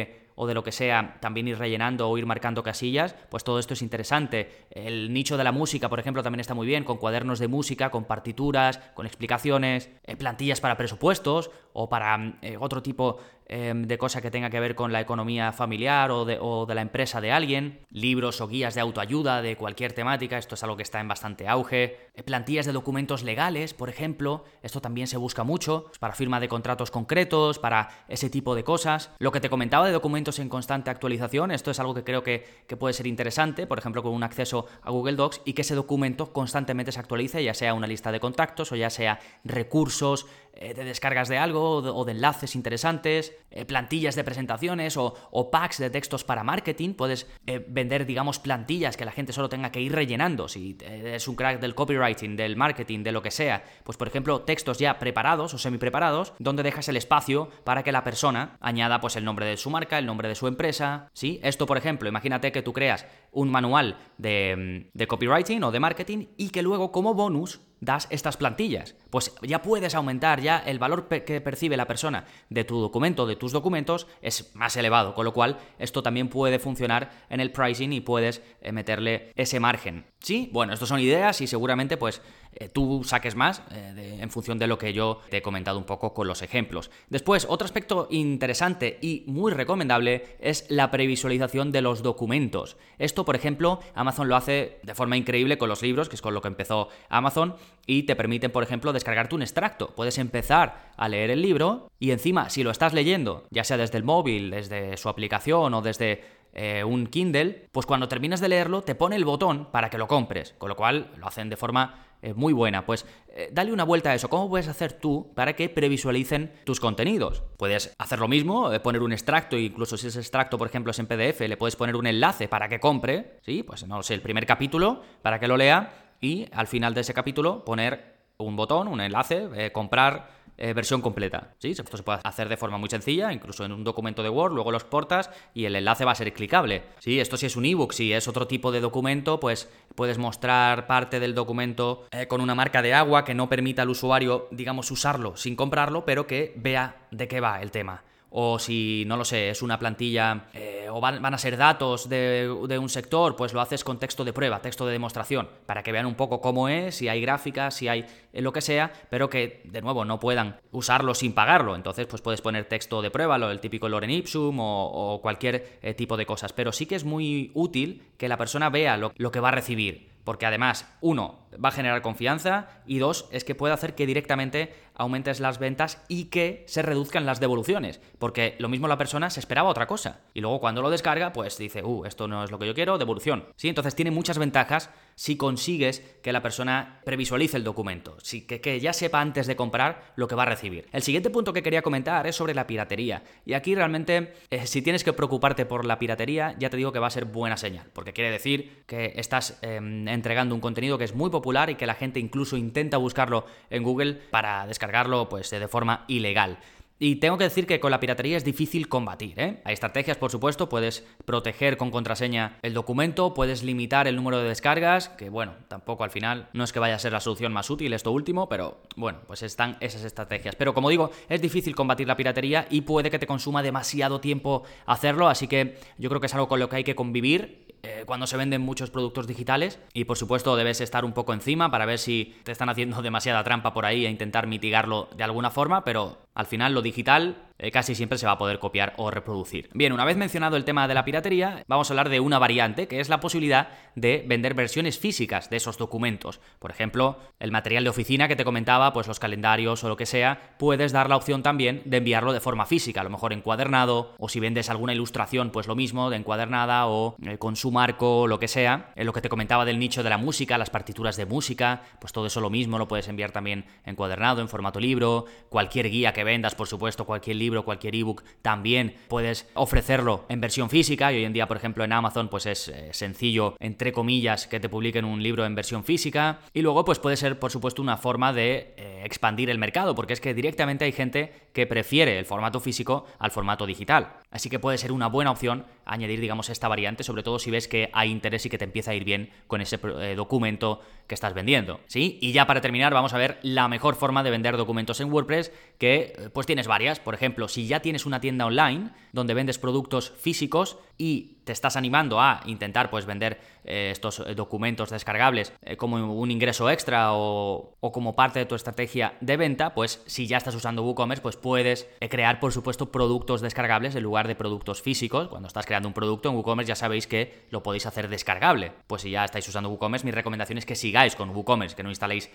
o 0.40 0.46
de 0.46 0.55
lo 0.55 0.62
que 0.62 0.70
sea, 0.70 1.18
también 1.20 1.48
ir 1.48 1.59
rellenando 1.59 2.09
o 2.09 2.16
ir 2.16 2.24
marcando 2.24 2.62
casillas, 2.62 3.16
pues 3.29 3.42
todo 3.42 3.59
esto 3.59 3.74
es 3.74 3.83
interesante. 3.83 4.66
El 4.70 5.12
nicho 5.12 5.37
de 5.37 5.42
la 5.42 5.51
música, 5.51 5.88
por 5.88 5.98
ejemplo, 5.98 6.22
también 6.22 6.38
está 6.38 6.55
muy 6.55 6.64
bien, 6.64 6.85
con 6.85 6.98
cuadernos 6.98 7.40
de 7.40 7.48
música, 7.48 7.90
con 7.90 8.05
partituras, 8.05 8.79
con 8.94 9.05
explicaciones, 9.05 9.90
eh, 10.05 10.14
plantillas 10.14 10.61
para 10.61 10.77
presupuestos 10.77 11.51
o 11.72 11.88
para 11.88 12.38
eh, 12.40 12.57
otro 12.57 12.83
tipo 12.83 13.18
Em, 13.51 13.85
de 13.85 13.97
cosa 13.97 14.21
que 14.21 14.31
tenga 14.31 14.51
que 14.51 14.61
ver 14.61 14.75
con 14.75 14.93
la 14.93 15.01
economía 15.01 15.53
familiar 15.53 16.11
o 16.11 16.27
de, 16.27 16.75
la 16.75 16.83
empresa 16.83 17.23
de 17.23 17.33
alguien, 17.33 17.81
libros 17.91 18.43
o 18.43 18.47
guías 18.47 18.75
de 18.75 18.83
autoayuda 18.83 19.41
de 19.41 19.57
cualquier 19.57 19.95
temática, 19.95 20.37
esto 20.37 20.55
es 20.55 20.63
algo 20.63 20.77
que 20.77 20.83
está 20.83 21.01
en 21.01 21.09
bastante 21.09 21.49
auge, 21.49 21.97
eh, 22.15 22.23
plantillas 22.23 22.67
de 22.67 22.73
documentos 22.73 23.23
legales, 23.23 23.73
por 23.73 23.89
ejemplo, 23.89 24.45
esto 24.63 24.83
también 24.83 25.07
se 25.07 25.17
busca 25.17 25.45
mucho, 25.45 25.91
para 25.99 26.13
firma 26.13 26.41
de 26.41 26.49
contratos 26.49 26.91
concretos, 26.91 27.59
para 27.59 27.89
ese 28.09 28.29
tipo 28.29 28.55
de 28.55 28.65
cosas. 28.65 29.13
Lo 29.19 29.33
que 29.33 29.41
te 29.41 29.49
comentaba 29.49 29.87
de 29.87 29.93
documentos 29.93 30.39
en 30.41 30.51
constante 30.51 30.91
actualización, 30.91 31.51
esto 31.51 31.71
es 31.71 31.81
algo 31.81 31.95
que 31.95 32.05
creo 32.05 32.23
que, 32.23 32.45
que 32.67 32.77
puede 32.77 32.93
ser 32.93 33.07
interesante, 33.07 33.67
por 33.67 33.79
ejemplo, 33.79 34.03
con 34.03 34.13
un 34.13 34.25
acceso 34.25 34.67
a 34.83 34.91
Google 34.91 35.17
Docs 35.17 35.41
y 35.47 35.55
que 35.55 35.63
ese 35.63 35.75
documento 35.75 36.35
constantemente 36.35 36.93
se 36.93 37.01
actualice, 37.01 37.43
ya 37.43 37.55
sea 37.55 37.73
una 37.73 37.87
lista 37.87 38.13
de 38.13 38.21
contactos 38.21 38.73
o 38.73 38.77
ya 38.77 38.91
sea 38.91 39.21
recursos, 39.43 40.27
eh, 40.55 40.75
de 40.75 40.85
descargas 40.85 41.29
de 41.29 41.39
algo 41.39 41.77
o 41.77 42.05
de, 42.05 42.13
enlaces 42.13 42.57
interesantes, 42.57 43.33
eh, 43.51 43.65
plantillas 43.65 44.17
de 44.17 44.25
presentaciones 44.25 44.97
o, 44.97 45.51
packs 45.53 45.79
de 45.79 45.89
textos 45.89 46.25
para 46.25 46.43
marketing. 46.43 46.95
Puedes 46.95 47.29
eh, 47.47 47.65
vender, 47.69 48.07
digamos, 48.07 48.39
plantillas 48.41 48.97
que 48.97 49.05
la 49.05 49.13
gente 49.13 49.33
solo 49.33 49.49
tenga 49.49 49.71
que 49.71 49.81
ir 49.81 49.93
rellenando. 49.93 50.49
Si 50.49 50.77
es 50.81 51.29
un 51.29 51.37
crack 51.37 51.61
del 51.61 51.75
copywriting, 51.75 52.37
del 52.37 52.57
marketing, 52.57 53.05
de 53.05 53.13
lo 53.13 53.23
que 53.23 53.31
sea, 53.31 53.63
pues 53.85 53.97
por 53.97 54.09
ejemplo, 54.09 54.41
textos 54.41 54.79
ya 54.79 54.99
preparados 54.99 55.55
o 55.55 55.59
semi 55.59 55.79
preparados, 55.79 56.33
donde 56.39 56.63
dejas 56.63 56.89
el 56.89 56.97
espacio 56.97 57.49
para 57.65 57.85
que 57.85 57.93
la 57.93 58.03
persona 58.03 58.57
añada 58.61 59.01
pues 59.01 59.15
el 59.17 59.25
nombre 59.25 59.47
de 59.47 59.57
su 59.57 59.71
marca, 59.71 59.99
el 59.99 60.07
nombre 60.07 60.29
de 60.29 60.35
su 60.35 60.49
empresa. 60.49 61.09
¿sí? 61.13 61.39
Esto, 61.43 61.67
por 61.67 61.79
ejemplo, 61.79 62.09
imagínate 62.09 62.51
que 62.51 62.63
tú 62.63 62.73
creas 62.73 63.07
un 63.31 63.51
manual 63.51 63.99
de, 64.17 64.91
de 64.93 65.07
copywriting 65.07 65.63
o 65.63 65.71
de 65.71 65.81
marketing 65.81 66.27
y 66.37 66.51
que 66.51 66.63
luego 66.63 66.91
como 66.91 67.15
bonus 67.15 67.61
das 67.81 68.07
estas 68.11 68.37
plantillas. 68.37 68.95
Pues 69.11 69.35
ya 69.43 69.62
puedes 69.62 69.95
aumentar, 69.95 70.41
ya 70.41 70.59
el 70.59 70.79
valor 70.79 71.09
que 71.09 71.41
percibe 71.41 71.77
la 71.77 71.87
persona 71.87 72.25
de 72.51 72.64
tu 72.64 72.81
documento, 72.81 73.27
de 73.27 73.37
tus 73.37 73.53
documentos, 73.53 74.07
es 74.23 74.55
más 74.55 74.77
elevado, 74.77 75.14
con 75.14 75.25
lo 75.25 75.33
cual 75.33 75.59
esto 75.79 76.03
también 76.03 76.29
puede 76.29 76.59
funcionar 76.59 77.11
en 77.31 77.41
el 77.41 77.53
pricing 77.53 77.93
y 77.93 78.01
puedes 78.01 78.43
eh, 78.61 78.73
meterle 78.73 79.33
ese 79.37 79.61
margen. 79.61 80.07
Sí, 80.21 80.51
bueno, 80.53 80.73
estas 80.73 80.88
son 80.88 81.01
ideas 81.01 81.41
y 81.41 81.47
seguramente 81.47 81.97
pues 81.97 82.21
eh, 82.61 82.68
tú 82.68 83.05
saques 83.05 83.37
más 83.37 83.62
eh, 83.71 84.18
en 84.21 84.31
función 84.31 84.59
de 84.59 84.66
lo 84.66 84.79
que 84.79 84.92
yo 84.92 85.21
te 85.31 85.37
he 85.37 85.42
comentado 85.42 85.79
un 85.79 85.85
poco 85.85 86.12
con 86.12 86.27
los 86.27 86.42
ejemplos. 86.42 86.90
Después, 87.09 87.47
otro 87.49 87.64
aspecto 87.64 88.09
interesante 88.11 88.99
y 89.01 89.23
muy 89.27 89.53
recomendable 89.53 90.37
es 90.40 90.66
la 90.68 90.90
previsualización 90.90 91.71
de 91.71 91.83
los 91.83 92.03
documentos. 92.03 92.77
Esto, 92.99 93.25
por 93.25 93.37
ejemplo, 93.37 93.79
Amazon 93.94 94.29
lo 94.29 94.35
hace 94.35 94.81
de 94.83 94.94
forma 94.97 95.16
increíble 95.16 95.57
con 95.57 95.68
los 95.68 95.83
libros, 95.83 96.09
que 96.09 96.16
es 96.16 96.23
con 96.23 96.35
lo 96.35 96.42
que 96.42 96.49
empezó 96.49 96.88
Amazon, 97.09 97.55
y 97.87 98.03
te 98.03 98.16
permiten, 98.16 98.51
por 98.51 98.64
ejemplo, 98.64 98.92
descargarte 98.92 99.37
un 99.37 99.42
extracto. 99.42 99.94
Puedes 99.94 100.18
empezar 100.18 100.92
a 100.97 101.09
leer 101.09 101.31
el 101.31 101.42
libro 101.42 101.88
y 102.01 102.11
encima, 102.11 102.51
si 102.51 102.64
lo 102.64 102.71
estás 102.71 102.92
leyendo, 102.92 103.47
ya 103.51 103.62
sea 103.62 103.77
desde 103.77 103.99
el 103.99 104.05
móvil, 104.05 104.51
desde 104.51 104.97
su 104.97 105.09
aplicación 105.09 105.75
o 105.75 105.81
desde 105.81 106.38
eh, 106.61 106.83
un 106.83 107.07
Kindle, 107.07 107.68
pues 107.71 107.87
cuando 107.87 108.09
terminas 108.09 108.40
de 108.40 108.49
leerlo 108.49 108.83
te 108.83 108.97
pone 108.97 109.14
el 109.14 109.25
botón 109.25 109.66
para 109.71 109.90
que 109.90 109.97
lo 109.97 110.09
compres, 110.09 110.57
con 110.59 110.68
lo 110.68 110.75
cual 110.75 111.12
lo 111.16 111.29
hacen 111.29 111.49
de 111.49 111.57
forma 111.57 112.05
eh, 112.21 112.35
muy 112.35 112.53
buena. 112.53 112.85
Pues 112.85 113.07
eh, 113.29 113.49
dale 113.53 113.73
una 113.73 113.85
vuelta 113.85 114.11
a 114.11 114.16
eso. 114.16 114.29
¿Cómo 114.29 114.49
puedes 114.49 114.66
hacer 114.66 114.94
tú 114.94 115.31
para 115.37 115.55
que 115.55 115.68
previsualicen 115.68 116.51
tus 116.64 116.81
contenidos? 116.81 117.44
Puedes 117.59 117.94
hacer 117.97 118.18
lo 118.18 118.27
mismo, 118.27 118.73
poner 118.83 119.03
un 119.03 119.12
extracto, 119.12 119.57
incluso 119.57 119.97
si 119.97 120.09
ese 120.09 120.18
extracto, 120.18 120.59
por 120.59 120.66
ejemplo, 120.66 120.90
es 120.90 120.99
en 120.99 121.07
PDF, 121.07 121.42
le 121.42 121.57
puedes 121.57 121.77
poner 121.77 121.94
un 121.94 122.09
enlace 122.09 122.49
para 122.49 122.68
que 122.68 122.81
compre, 122.81 123.38
¿sí? 123.42 123.62
Pues 123.62 123.87
no 123.87 124.03
sé, 124.03 124.14
el 124.14 124.21
primer 124.21 124.44
capítulo 124.44 125.03
para 125.23 125.38
que 125.38 125.47
lo 125.47 125.57
lea 125.57 126.16
y 126.21 126.49
al 126.51 126.66
final 126.66 126.92
de 126.92 127.03
ese 127.03 127.14
capítulo 127.14 127.64
poner 127.64 128.16
un 128.37 128.57
botón, 128.57 128.88
un 128.88 129.01
enlace, 129.01 129.71
comprar 129.71 130.38
eh, 130.59 130.73
versión 130.73 131.01
completa. 131.01 131.55
¿sí? 131.59 131.71
Esto 131.71 131.97
se 131.97 132.03
puede 132.03 132.21
hacer 132.25 132.49
de 132.49 132.57
forma 132.57 132.79
muy 132.79 132.88
sencilla, 132.88 133.33
incluso 133.33 133.64
en 133.64 133.73
un 133.73 133.85
documento 133.85 134.23
de 134.23 134.29
Word, 134.29 134.53
luego 134.53 134.73
los 134.73 134.85
portas 134.85 135.31
y 135.55 135.64
el 135.64 135.77
enlace 135.77 136.05
va 136.05 136.12
a 136.12 136.16
ser 136.16 136.33
clicable. 136.33 136.83
¿sí? 136.99 137.21
Esto 137.21 137.37
si 137.37 137.47
es 137.47 137.57
un 137.57 137.64
ebook, 137.64 137.92
si 137.92 138.12
es 138.12 138.29
otro 138.29 138.47
tipo 138.47 138.73
de 138.73 138.81
documento, 138.81 139.40
pues 139.40 139.71
puedes 139.94 140.18
mostrar 140.18 140.87
parte 140.87 141.21
del 141.21 141.35
documento 141.35 142.07
eh, 142.11 142.27
con 142.27 142.40
una 142.40 142.55
marca 142.55 142.83
de 142.83 142.92
agua 142.92 143.25
que 143.25 143.35
no 143.35 143.49
permita 143.49 143.83
al 143.83 143.90
usuario, 143.90 144.49
digamos, 144.51 144.90
usarlo 144.90 145.37
sin 145.37 145.57
comprarlo, 145.57 146.05
pero 146.05 146.27
que 146.27 146.53
vea 146.57 147.07
de 147.11 147.29
qué 147.29 147.40
va 147.40 147.62
el 147.62 147.71
tema 147.71 148.03
o 148.31 148.59
si, 148.59 149.05
no 149.07 149.17
lo 149.17 149.25
sé, 149.25 149.51
es 149.51 149.62
una 149.62 149.79
plantilla 149.79 150.47
eh, 150.53 150.87
o 150.91 151.01
van, 151.01 151.25
a 151.25 151.38
ser 151.38 151.57
datos 151.57 152.09
de, 152.09 152.79
un 152.81 152.88
sector, 152.88 153.37
pues 153.37 153.53
lo 153.53 153.61
haces 153.61 153.85
con 153.85 153.99
texto 153.99 154.25
de 154.25 154.33
prueba, 154.33 154.61
texto 154.61 154.87
de 154.87 154.93
demostración, 154.93 155.49
para 155.67 155.83
que 155.83 155.93
vean 155.93 156.07
un 156.07 156.14
poco 156.14 156.41
cómo 156.41 156.69
es, 156.69 156.97
si 156.97 157.09
hay 157.09 157.21
gráficas, 157.21 157.75
si 157.75 157.88
hay 157.88 158.05
eh, 158.33 158.43
lo 158.43 158.53
que 158.53 158.61
sea, 158.61 158.93
pero 159.11 159.31
que, 159.31 159.62
de 159.64 159.81
nuevo, 159.81 160.05
no 160.05 160.21
puedan 160.21 160.61
usarlo 160.73 161.14
sin 161.14 161.33
pagarlo. 161.33 161.75
Entonces, 161.75 162.07
pues 162.07 162.23
puedes 162.23 162.43
poner 162.43 162.67
texto 162.67 163.01
de 163.03 163.11
prueba, 163.11 163.38
lo, 163.38 163.51
el 163.51 163.61
típico 163.61 163.88
Loren 163.88 164.11
Ipsum 164.11 164.59
o, 164.61 165.21
cualquier 165.23 165.79
eh, 165.83 165.95
tipo 165.95 166.17
de 166.17 166.27
cosas. 166.27 166.53
Pero 166.53 166.73
sí 166.73 166.87
que 166.87 166.97
es 166.97 167.05
muy 167.05 167.51
útil 167.55 168.03
que 168.17 168.29
la 168.29 168.37
persona 168.37 168.69
vea 168.69 168.97
lo 168.97 169.31
que 169.31 169.41
va 169.41 169.49
a 169.49 169.53
recibir 169.53 170.19
porque 170.29 170.45
además, 170.45 170.87
uno, 171.01 171.38
va 171.55 171.71
a 171.71 171.73
generar 171.73 172.03
confianza 172.03 172.83
y 172.85 172.99
dos, 172.99 173.31
es 173.33 173.45
que 173.45 173.55
puede 173.55 173.73
hacer 173.73 173.95
que 173.95 174.05
directamente 174.05 174.75
aumentes 174.99 175.41
las 175.41 175.59
ventas 175.59 176.05
y 176.09 176.27
que 176.27 176.65
se 176.67 176.83
reduzcan 176.83 177.25
las 177.25 177.41
devoluciones, 177.41 178.01
porque 178.19 178.57
lo 178.59 178.69
mismo 178.69 178.89
la 178.89 178.99
persona 178.99 179.31
se 179.31 179.41
esperaba 179.41 179.71
otra 179.71 179.87
cosa 179.87 180.21
y 180.35 180.41
luego 180.41 180.61
cuando 180.61 180.83
lo 180.83 180.91
descarga, 180.91 181.33
pues 181.33 181.57
dice, 181.57 181.83
uh, 181.83 182.05
esto 182.05 182.29
no 182.29 182.45
es 182.45 182.51
lo 182.51 182.59
que 182.59 182.67
yo 182.67 182.75
quiero, 182.75 182.99
devolución. 182.99 183.47
Sí, 183.57 183.69
entonces 183.69 183.95
tiene 183.95 184.11
muchas 184.11 184.39
ventajas 184.39 184.91
si 185.15 185.37
consigues 185.37 186.01
que 186.23 186.33
la 186.33 186.43
persona 186.43 187.01
previsualice 187.05 187.57
el 187.57 187.65
documento, 187.65 188.17
si, 188.23 188.43
que, 188.43 188.79
ya 188.81 188.93
sepa 188.93 189.21
antes 189.21 189.49
de 189.49 189.57
comprar 189.57 190.13
lo 190.15 190.29
que 190.29 190.37
va 190.37 190.45
a 190.45 190.47
recibir. 190.47 190.87
El 190.93 191.03
siguiente 191.03 191.31
punto 191.31 191.53
que 191.53 191.63
quería 191.63 191.83
comentar 191.83 192.27
es 192.29 192.37
sobre 192.37 192.55
la 192.55 192.69
piratería. 192.69 193.25
Y 193.45 193.55
aquí 193.55 193.75
realmente, 193.75 194.35
eh, 194.51 194.67
si 194.67 194.81
tienes 194.81 195.03
que 195.03 195.13
preocuparte 195.13 195.67
por 195.67 195.85
la 195.85 195.99
piratería, 195.99 196.55
ya 196.59 196.71
te 196.71 196.77
digo 196.77 196.93
que 196.93 197.01
va 197.01 197.09
a 197.09 197.11
ser 197.11 197.25
buena 197.25 197.57
señal, 197.57 197.87
porque 197.93 198.13
quiere 198.13 198.31
decir 198.31 198.85
que 198.87 199.15
estás 199.17 199.59
em, 199.63 200.07
entregando 200.07 200.55
un 200.55 200.61
contenido 200.61 200.99
que 200.99 201.05
es 201.05 201.15
muy 201.15 201.31
popular 201.31 201.69
y 201.71 201.75
que 201.75 201.87
la 201.87 201.95
gente 201.95 202.21
incluso 202.21 202.57
intenta 202.57 202.97
buscarlo 202.97 203.45
en 203.71 203.83
Google 203.83 204.15
para 204.31 204.67
descargarlo 204.88 205.29
pues, 205.29 205.51
de 205.51 205.68
forma 205.68 206.05
ilegal. 206.09 206.59
Y 207.01 207.16
tengo 207.16 207.38
que 207.38 207.44
decir 207.44 207.64
que 207.64 207.79
con 207.79 207.92
la 207.92 208.01
piratería 208.01 208.37
es 208.37 208.44
difícil 208.44 208.88
combatir, 208.88 209.38
¿eh? 209.38 209.62
Hay 209.64 209.74
estrategias, 209.74 210.16
por 210.16 210.33
supuesto, 210.33 210.68
puedes 210.68 211.07
proteger 211.24 211.77
con 211.77 211.92
contraseña 211.92 212.59
el 212.62 212.74
documento, 212.74 213.35
puedes 213.35 213.62
limitar 213.62 214.09
el 214.09 214.16
número 214.16 214.38
de 214.38 214.48
descargas, 214.48 215.09
que 215.11 215.31
bueno, 215.31 215.55
tampoco 215.68 216.03
al 216.03 216.11
final 216.11 216.48
no 216.55 216.64
es 216.64 216.72
que 216.72 216.81
vaya 216.81 216.96
a 216.96 216.98
ser 216.98 217.12
la 217.12 217.20
solución 217.20 217.53
más 217.53 217.70
útil 217.70 217.92
esto 217.92 218.11
último, 218.11 218.48
pero 218.48 218.79
bueno, 218.96 219.20
pues 219.29 219.44
están 219.44 219.77
esas 219.79 220.03
estrategias. 220.03 220.57
Pero 220.57 220.74
como 220.74 220.90
digo, 220.90 221.12
es 221.29 221.40
difícil 221.40 221.77
combatir 221.77 222.09
la 222.09 222.16
piratería 222.16 222.66
y 222.68 222.81
puede 222.81 223.12
que 223.12 223.20
te 223.20 223.29
consuma 223.29 223.62
demasiado 223.62 224.20
tiempo 224.20 224.64
hacerlo, 224.85 225.29
así 225.29 225.46
que 225.46 225.79
yo 225.98 226.09
creo 226.09 226.20
que 226.20 226.27
es 226.27 226.35
algo 226.35 226.48
con 226.48 226.59
lo 226.59 226.68
que 226.68 226.77
hay 226.77 226.85
que 226.85 226.96
convivir 226.96 227.67
eh, 227.83 228.05
cuando 228.07 228.27
se 228.27 228.37
venden 228.37 228.61
muchos 228.62 228.91
productos 228.91 229.27
digitales. 229.27 229.79
Y 229.93 230.05
por 230.05 230.17
supuesto 230.17 230.57
debes 230.57 230.81
estar 230.81 231.05
un 231.05 231.12
poco 231.12 231.33
encima 231.33 231.71
para 231.71 231.87
ver 231.87 231.99
si 231.99 232.37
te 232.45 232.53
están 232.53 232.69
haciendo 232.69 233.03
demasiada 233.03 233.45
trampa 233.45 233.73
por 233.73 233.87
ahí 233.87 234.07
e 234.07 234.11
intentar 234.11 234.47
mitigarlo 234.47 235.09
de 235.17 235.25
alguna 235.25 235.51
forma, 235.51 235.85
pero 235.85 236.19
al 236.38 236.46
final 236.46 236.72
lo 236.72 236.83
digital 236.83 237.48
eh, 237.61 237.72
casi 237.72 237.96
siempre 237.96 238.18
se 238.18 238.27
va 238.27 238.33
a 238.33 238.38
poder 238.38 238.61
copiar 238.61 238.94
o 238.98 239.11
reproducir. 239.11 239.68
Bien, 239.74 239.92
una 239.92 240.05
vez 240.05 240.16
mencionado 240.16 240.57
el 240.57 240.64
tema 240.64 240.87
de 240.87 240.94
la 240.94 241.05
piratería, 241.05 241.64
vamos 241.66 241.90
a 241.90 241.92
hablar 241.92 242.09
de 242.09 242.20
una 242.20 242.38
variante, 242.38 242.87
que 242.87 243.01
es 243.01 243.09
la 243.09 243.18
posibilidad 243.18 243.70
de 243.96 244.24
vender 244.29 244.55
versiones 244.55 245.01
físicas 245.01 245.51
de 245.51 245.57
esos 245.57 245.77
documentos. 245.77 246.38
Por 246.61 246.70
ejemplo, 246.70 247.18
el 247.40 247.51
material 247.51 247.83
de 247.83 247.90
oficina 247.90 248.29
que 248.29 248.37
te 248.37 248.44
comentaba, 248.44 248.92
pues 248.92 249.09
los 249.09 249.18
calendarios 249.18 249.83
o 249.83 249.88
lo 249.88 249.96
que 249.96 250.07
sea, 250.07 250.55
puedes 250.57 250.92
dar 250.92 251.09
la 251.09 251.16
opción 251.16 251.42
también 251.42 251.83
de 251.85 251.96
enviarlo 251.96 252.33
de 252.33 252.38
forma 252.38 252.64
física, 252.64 253.01
a 253.01 253.05
lo 253.05 253.11
mejor 253.11 253.33
encuadernado, 253.33 254.14
o 254.18 254.29
si 254.29 254.38
vendes 254.38 254.70
alguna 254.70 254.94
ilustración, 254.94 255.51
pues 255.51 255.66
lo 255.66 255.74
mismo, 255.74 256.11
de 256.11 256.16
encuadernada 256.18 256.87
o 256.87 257.16
eh, 257.24 257.38
con 257.38 257.57
su 257.57 257.72
marco, 257.72 258.29
lo 258.29 258.38
que 258.38 258.46
sea. 258.46 258.92
En 258.94 259.07
lo 259.07 259.12
que 259.12 259.20
te 259.20 259.29
comentaba 259.29 259.64
del 259.64 259.81
nicho 259.81 260.05
de 260.05 260.11
la 260.11 260.18
música, 260.18 260.59
las 260.59 260.70
partituras 260.70 261.16
de 261.16 261.27
música, 261.27 261.83
pues 262.01 262.12
todo 262.12 262.27
eso 262.27 262.40
lo 262.40 262.51
mismo, 262.51 262.79
lo 262.79 262.87
puedes 262.87 263.09
enviar 263.09 263.33
también 263.33 263.64
encuadernado, 263.85 264.40
en 264.40 264.48
formato 264.48 264.79
libro, 264.79 265.24
cualquier 265.48 265.90
guía 265.90 266.12
que 266.12 266.22
vendas, 266.29 266.55
por 266.55 266.69
supuesto, 266.69 267.07
cualquier 267.07 267.37
libro, 267.37 267.64
cualquier 267.64 267.97
ebook, 267.97 268.23
también 268.43 268.95
puedes 269.09 269.49
ofrecerlo 269.55 270.27
en 270.29 270.43
versión 270.43 270.69
física. 270.69 271.11
Y 271.11 271.17
hoy 271.17 271.25
en 271.25 271.33
día, 271.33 271.49
por 271.49 271.57
ejemplo, 271.57 271.85
en 271.85 271.93
Amazon, 271.93 272.29
pues 272.29 272.45
es 272.45 272.69
eh, 272.69 272.91
sencillo, 272.93 273.57
entre 273.61 273.93
comillas, 273.93 274.47
que 274.47 274.61
te 274.61 274.69
publiquen 274.69 275.07
un 275.07 275.23
libro 275.23 275.47
en 275.47 275.55
versión 275.55 275.85
física. 275.85 276.41
Y 276.53 276.61
luego, 276.61 276.85
pues 276.85 276.99
puede 276.99 277.17
ser, 277.17 277.38
por 277.38 277.51
supuesto, 277.51 277.81
una 277.81 277.97
forma 277.97 278.35
de 278.35 278.75
eh, 278.77 279.03
expandir 279.05 279.49
el 279.49 279.59
mercado, 279.59 279.95
porque 279.95 280.12
es 280.12 280.21
que 280.21 280.35
directamente 280.35 280.85
hay 280.85 280.93
gente 280.93 281.33
que 281.55 281.67
prefiere 281.67 282.19
el 282.19 282.27
formato 282.27 282.61
físico 282.61 283.07
al 283.19 283.31
formato 283.31 283.64
digital. 283.64 284.12
Así 284.31 284.51
que 284.51 284.59
puede 284.59 284.77
ser 284.77 284.93
una 284.93 285.07
buena 285.07 285.31
opción 285.31 285.64
añadir, 285.88 286.20
digamos, 286.20 286.51
esta 286.51 286.68
variante, 286.68 287.03
sobre 287.03 287.22
todo 287.22 287.38
si 287.38 287.51
ves 287.51 287.66
que 287.66 287.90
hay 287.92 288.11
interés 288.11 288.46
y 288.46 288.51
que 288.51 288.59
te 288.59 288.64
empieza 288.64 288.92
a 288.92 288.94
ir 288.94 289.05
bien 289.05 289.31
con 289.46 289.61
ese 289.61 289.81
eh, 290.01 290.14
documento 290.14 290.81
que 291.07 291.14
estás 291.14 291.35
vendiendo. 291.35 291.81
¿Sí? 291.87 292.18
Y 292.20 292.33
ya 292.33 292.46
para 292.46 292.61
terminar, 292.61 292.94
vamos 292.94 293.14
a 293.14 293.18
ver 293.18 293.38
la 293.42 293.66
mejor 293.68 293.96
forma 293.96 294.22
de 294.22 294.31
vender 294.31 294.57
documentos 294.57 295.01
en 295.01 295.12
WordPress, 295.12 295.51
que 295.79 296.12
eh, 296.16 296.31
pues 296.33 296.46
tienes 296.46 296.66
varias. 296.66 297.01
Por 297.01 297.14
ejemplo, 297.14 297.48
si 297.48 297.66
ya 297.66 297.81
tienes 297.81 298.07
una 298.07 298.20
tienda 298.20 298.46
online 298.46 298.90
donde 299.12 299.35
vendes 299.35 299.59
productos 299.59 300.12
físicos 300.20 300.79
y 300.98 301.38
te 301.49 301.53
estás 301.53 301.77
animando 301.77 302.21
a 302.21 302.43
intentar 302.45 302.91
pues 302.91 303.07
vender 303.07 303.41
eh, 303.65 303.89
estos 303.91 304.21
eh, 304.21 304.35
documentos 304.35 304.91
descargables 304.91 305.55
eh, 305.63 305.79
como 305.79 305.97
un 306.13 306.31
ingreso 306.31 306.69
extra 306.69 307.15
o, 307.15 307.79
como 307.81 308.15
parte 308.15 308.39
de 308.39 308.45
tu 308.45 308.55
estrategia 308.55 309.15
de 309.23 309.39
venta, 309.39 309.73
pues 309.73 310.03
si 310.05 310.27
ya 310.27 310.37
estás 310.37 310.55
usando 310.55 310.83
WooCommerce, 310.83 311.23
pues 311.23 311.37
puedes 311.37 311.89
crear 312.11 312.39
por 312.39 312.53
supuesto 312.53 312.93
productos 312.93 313.41
descargables 313.41 313.95
en 313.95 314.03
lugar 314.03 314.29
de 314.29 314.35
productos 314.35 314.83
físicos. 314.83 315.29
Cuando 315.29 315.49
estás 315.49 315.65
creando 315.65 315.89
un 315.89 315.95
producto 315.95 316.29
en 316.29 316.35
WooCommerce 316.35 316.69
ya 316.69 316.77
sabéis 316.77 317.07
que 317.07 317.47
lo 317.49 317.63
podéis 317.63 317.87
hacer 317.87 318.11
descargable. 318.11 318.73
Pues 318.87 319.01
si 319.01 319.11
ya 319.11 319.25
estáis 319.25 319.49
usando 319.49 319.71
WooCommerce, 319.71 320.05
mi 320.05 320.13
recomendación 320.13 320.59
es 320.59 320.67
que 320.67 320.77
sigáis 320.77 321.17
con 321.17 321.31
WooCommerce, 321.31 321.75
que 321.75 321.83
no 321.83 321.89
instaléis 321.89 322.31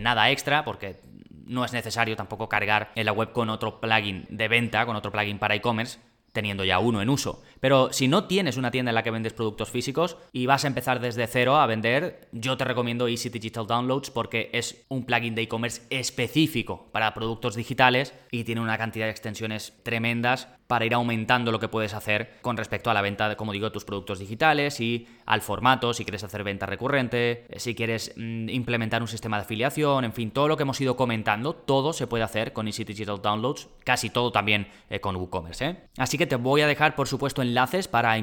nada 0.00 0.30
extra 0.30 0.64
porque 0.64 0.96
no 1.44 1.66
es 1.66 1.74
necesario 1.74 2.16
tampoco 2.16 2.48
cargar 2.48 2.92
en 2.94 3.04
la 3.04 3.12
web 3.12 3.32
con 3.32 3.50
otro 3.50 3.78
plugin 3.78 4.24
de 4.30 4.48
venta, 4.48 4.86
con 4.86 4.96
otro 4.96 5.12
plugin 5.12 5.38
para 5.38 5.54
e-commerce 5.54 5.98
teniendo 6.34 6.64
ya 6.64 6.80
uno 6.80 7.00
en 7.00 7.08
uso. 7.08 7.42
Pero 7.60 7.92
si 7.92 8.08
no 8.08 8.24
tienes 8.24 8.58
una 8.58 8.70
tienda 8.70 8.90
en 8.90 8.96
la 8.96 9.02
que 9.02 9.12
vendes 9.12 9.32
productos 9.32 9.70
físicos 9.70 10.18
y 10.32 10.44
vas 10.44 10.64
a 10.64 10.66
empezar 10.66 11.00
desde 11.00 11.26
cero 11.28 11.56
a 11.56 11.66
vender, 11.66 12.28
yo 12.32 12.58
te 12.58 12.64
recomiendo 12.64 13.08
Easy 13.08 13.30
Digital 13.30 13.66
Downloads 13.66 14.10
porque 14.10 14.50
es 14.52 14.84
un 14.88 15.06
plugin 15.06 15.34
de 15.34 15.42
e-commerce 15.42 15.82
específico 15.88 16.90
para 16.92 17.14
productos 17.14 17.54
digitales 17.54 18.12
y 18.30 18.44
tiene 18.44 18.60
una 18.60 18.76
cantidad 18.76 19.06
de 19.06 19.12
extensiones 19.12 19.72
tremendas 19.84 20.48
para 20.66 20.86
ir 20.86 20.94
aumentando 20.94 21.52
lo 21.52 21.60
que 21.60 21.68
puedes 21.68 21.94
hacer 21.94 22.38
con 22.40 22.56
respecto 22.56 22.90
a 22.90 22.94
la 22.94 23.02
venta, 23.02 23.36
como 23.36 23.52
digo, 23.52 23.66
de 23.66 23.72
tus 23.72 23.84
productos 23.84 24.18
digitales 24.18 24.80
y 24.80 25.06
al 25.26 25.42
formato, 25.42 25.92
si 25.92 26.04
quieres 26.04 26.24
hacer 26.24 26.44
venta 26.44 26.66
recurrente, 26.66 27.46
eh, 27.48 27.58
si 27.58 27.74
quieres 27.74 28.12
mm, 28.16 28.48
implementar 28.48 29.02
un 29.02 29.08
sistema 29.08 29.36
de 29.36 29.42
afiliación, 29.42 30.04
en 30.04 30.12
fin, 30.12 30.30
todo 30.30 30.48
lo 30.48 30.56
que 30.56 30.62
hemos 30.62 30.80
ido 30.80 30.96
comentando, 30.96 31.54
todo 31.54 31.92
se 31.92 32.06
puede 32.06 32.24
hacer 32.24 32.52
con 32.52 32.66
Easy 32.66 32.84
Digital 32.84 33.20
Downloads, 33.20 33.68
casi 33.84 34.10
todo 34.10 34.32
también 34.32 34.68
eh, 34.88 35.00
con 35.00 35.16
WooCommerce. 35.16 35.66
¿eh? 35.66 35.76
Así 35.98 36.16
que 36.18 36.26
te 36.26 36.36
voy 36.36 36.62
a 36.62 36.66
dejar, 36.66 36.94
por 36.94 37.08
supuesto, 37.08 37.42
enlaces 37.42 37.88
para 37.88 38.14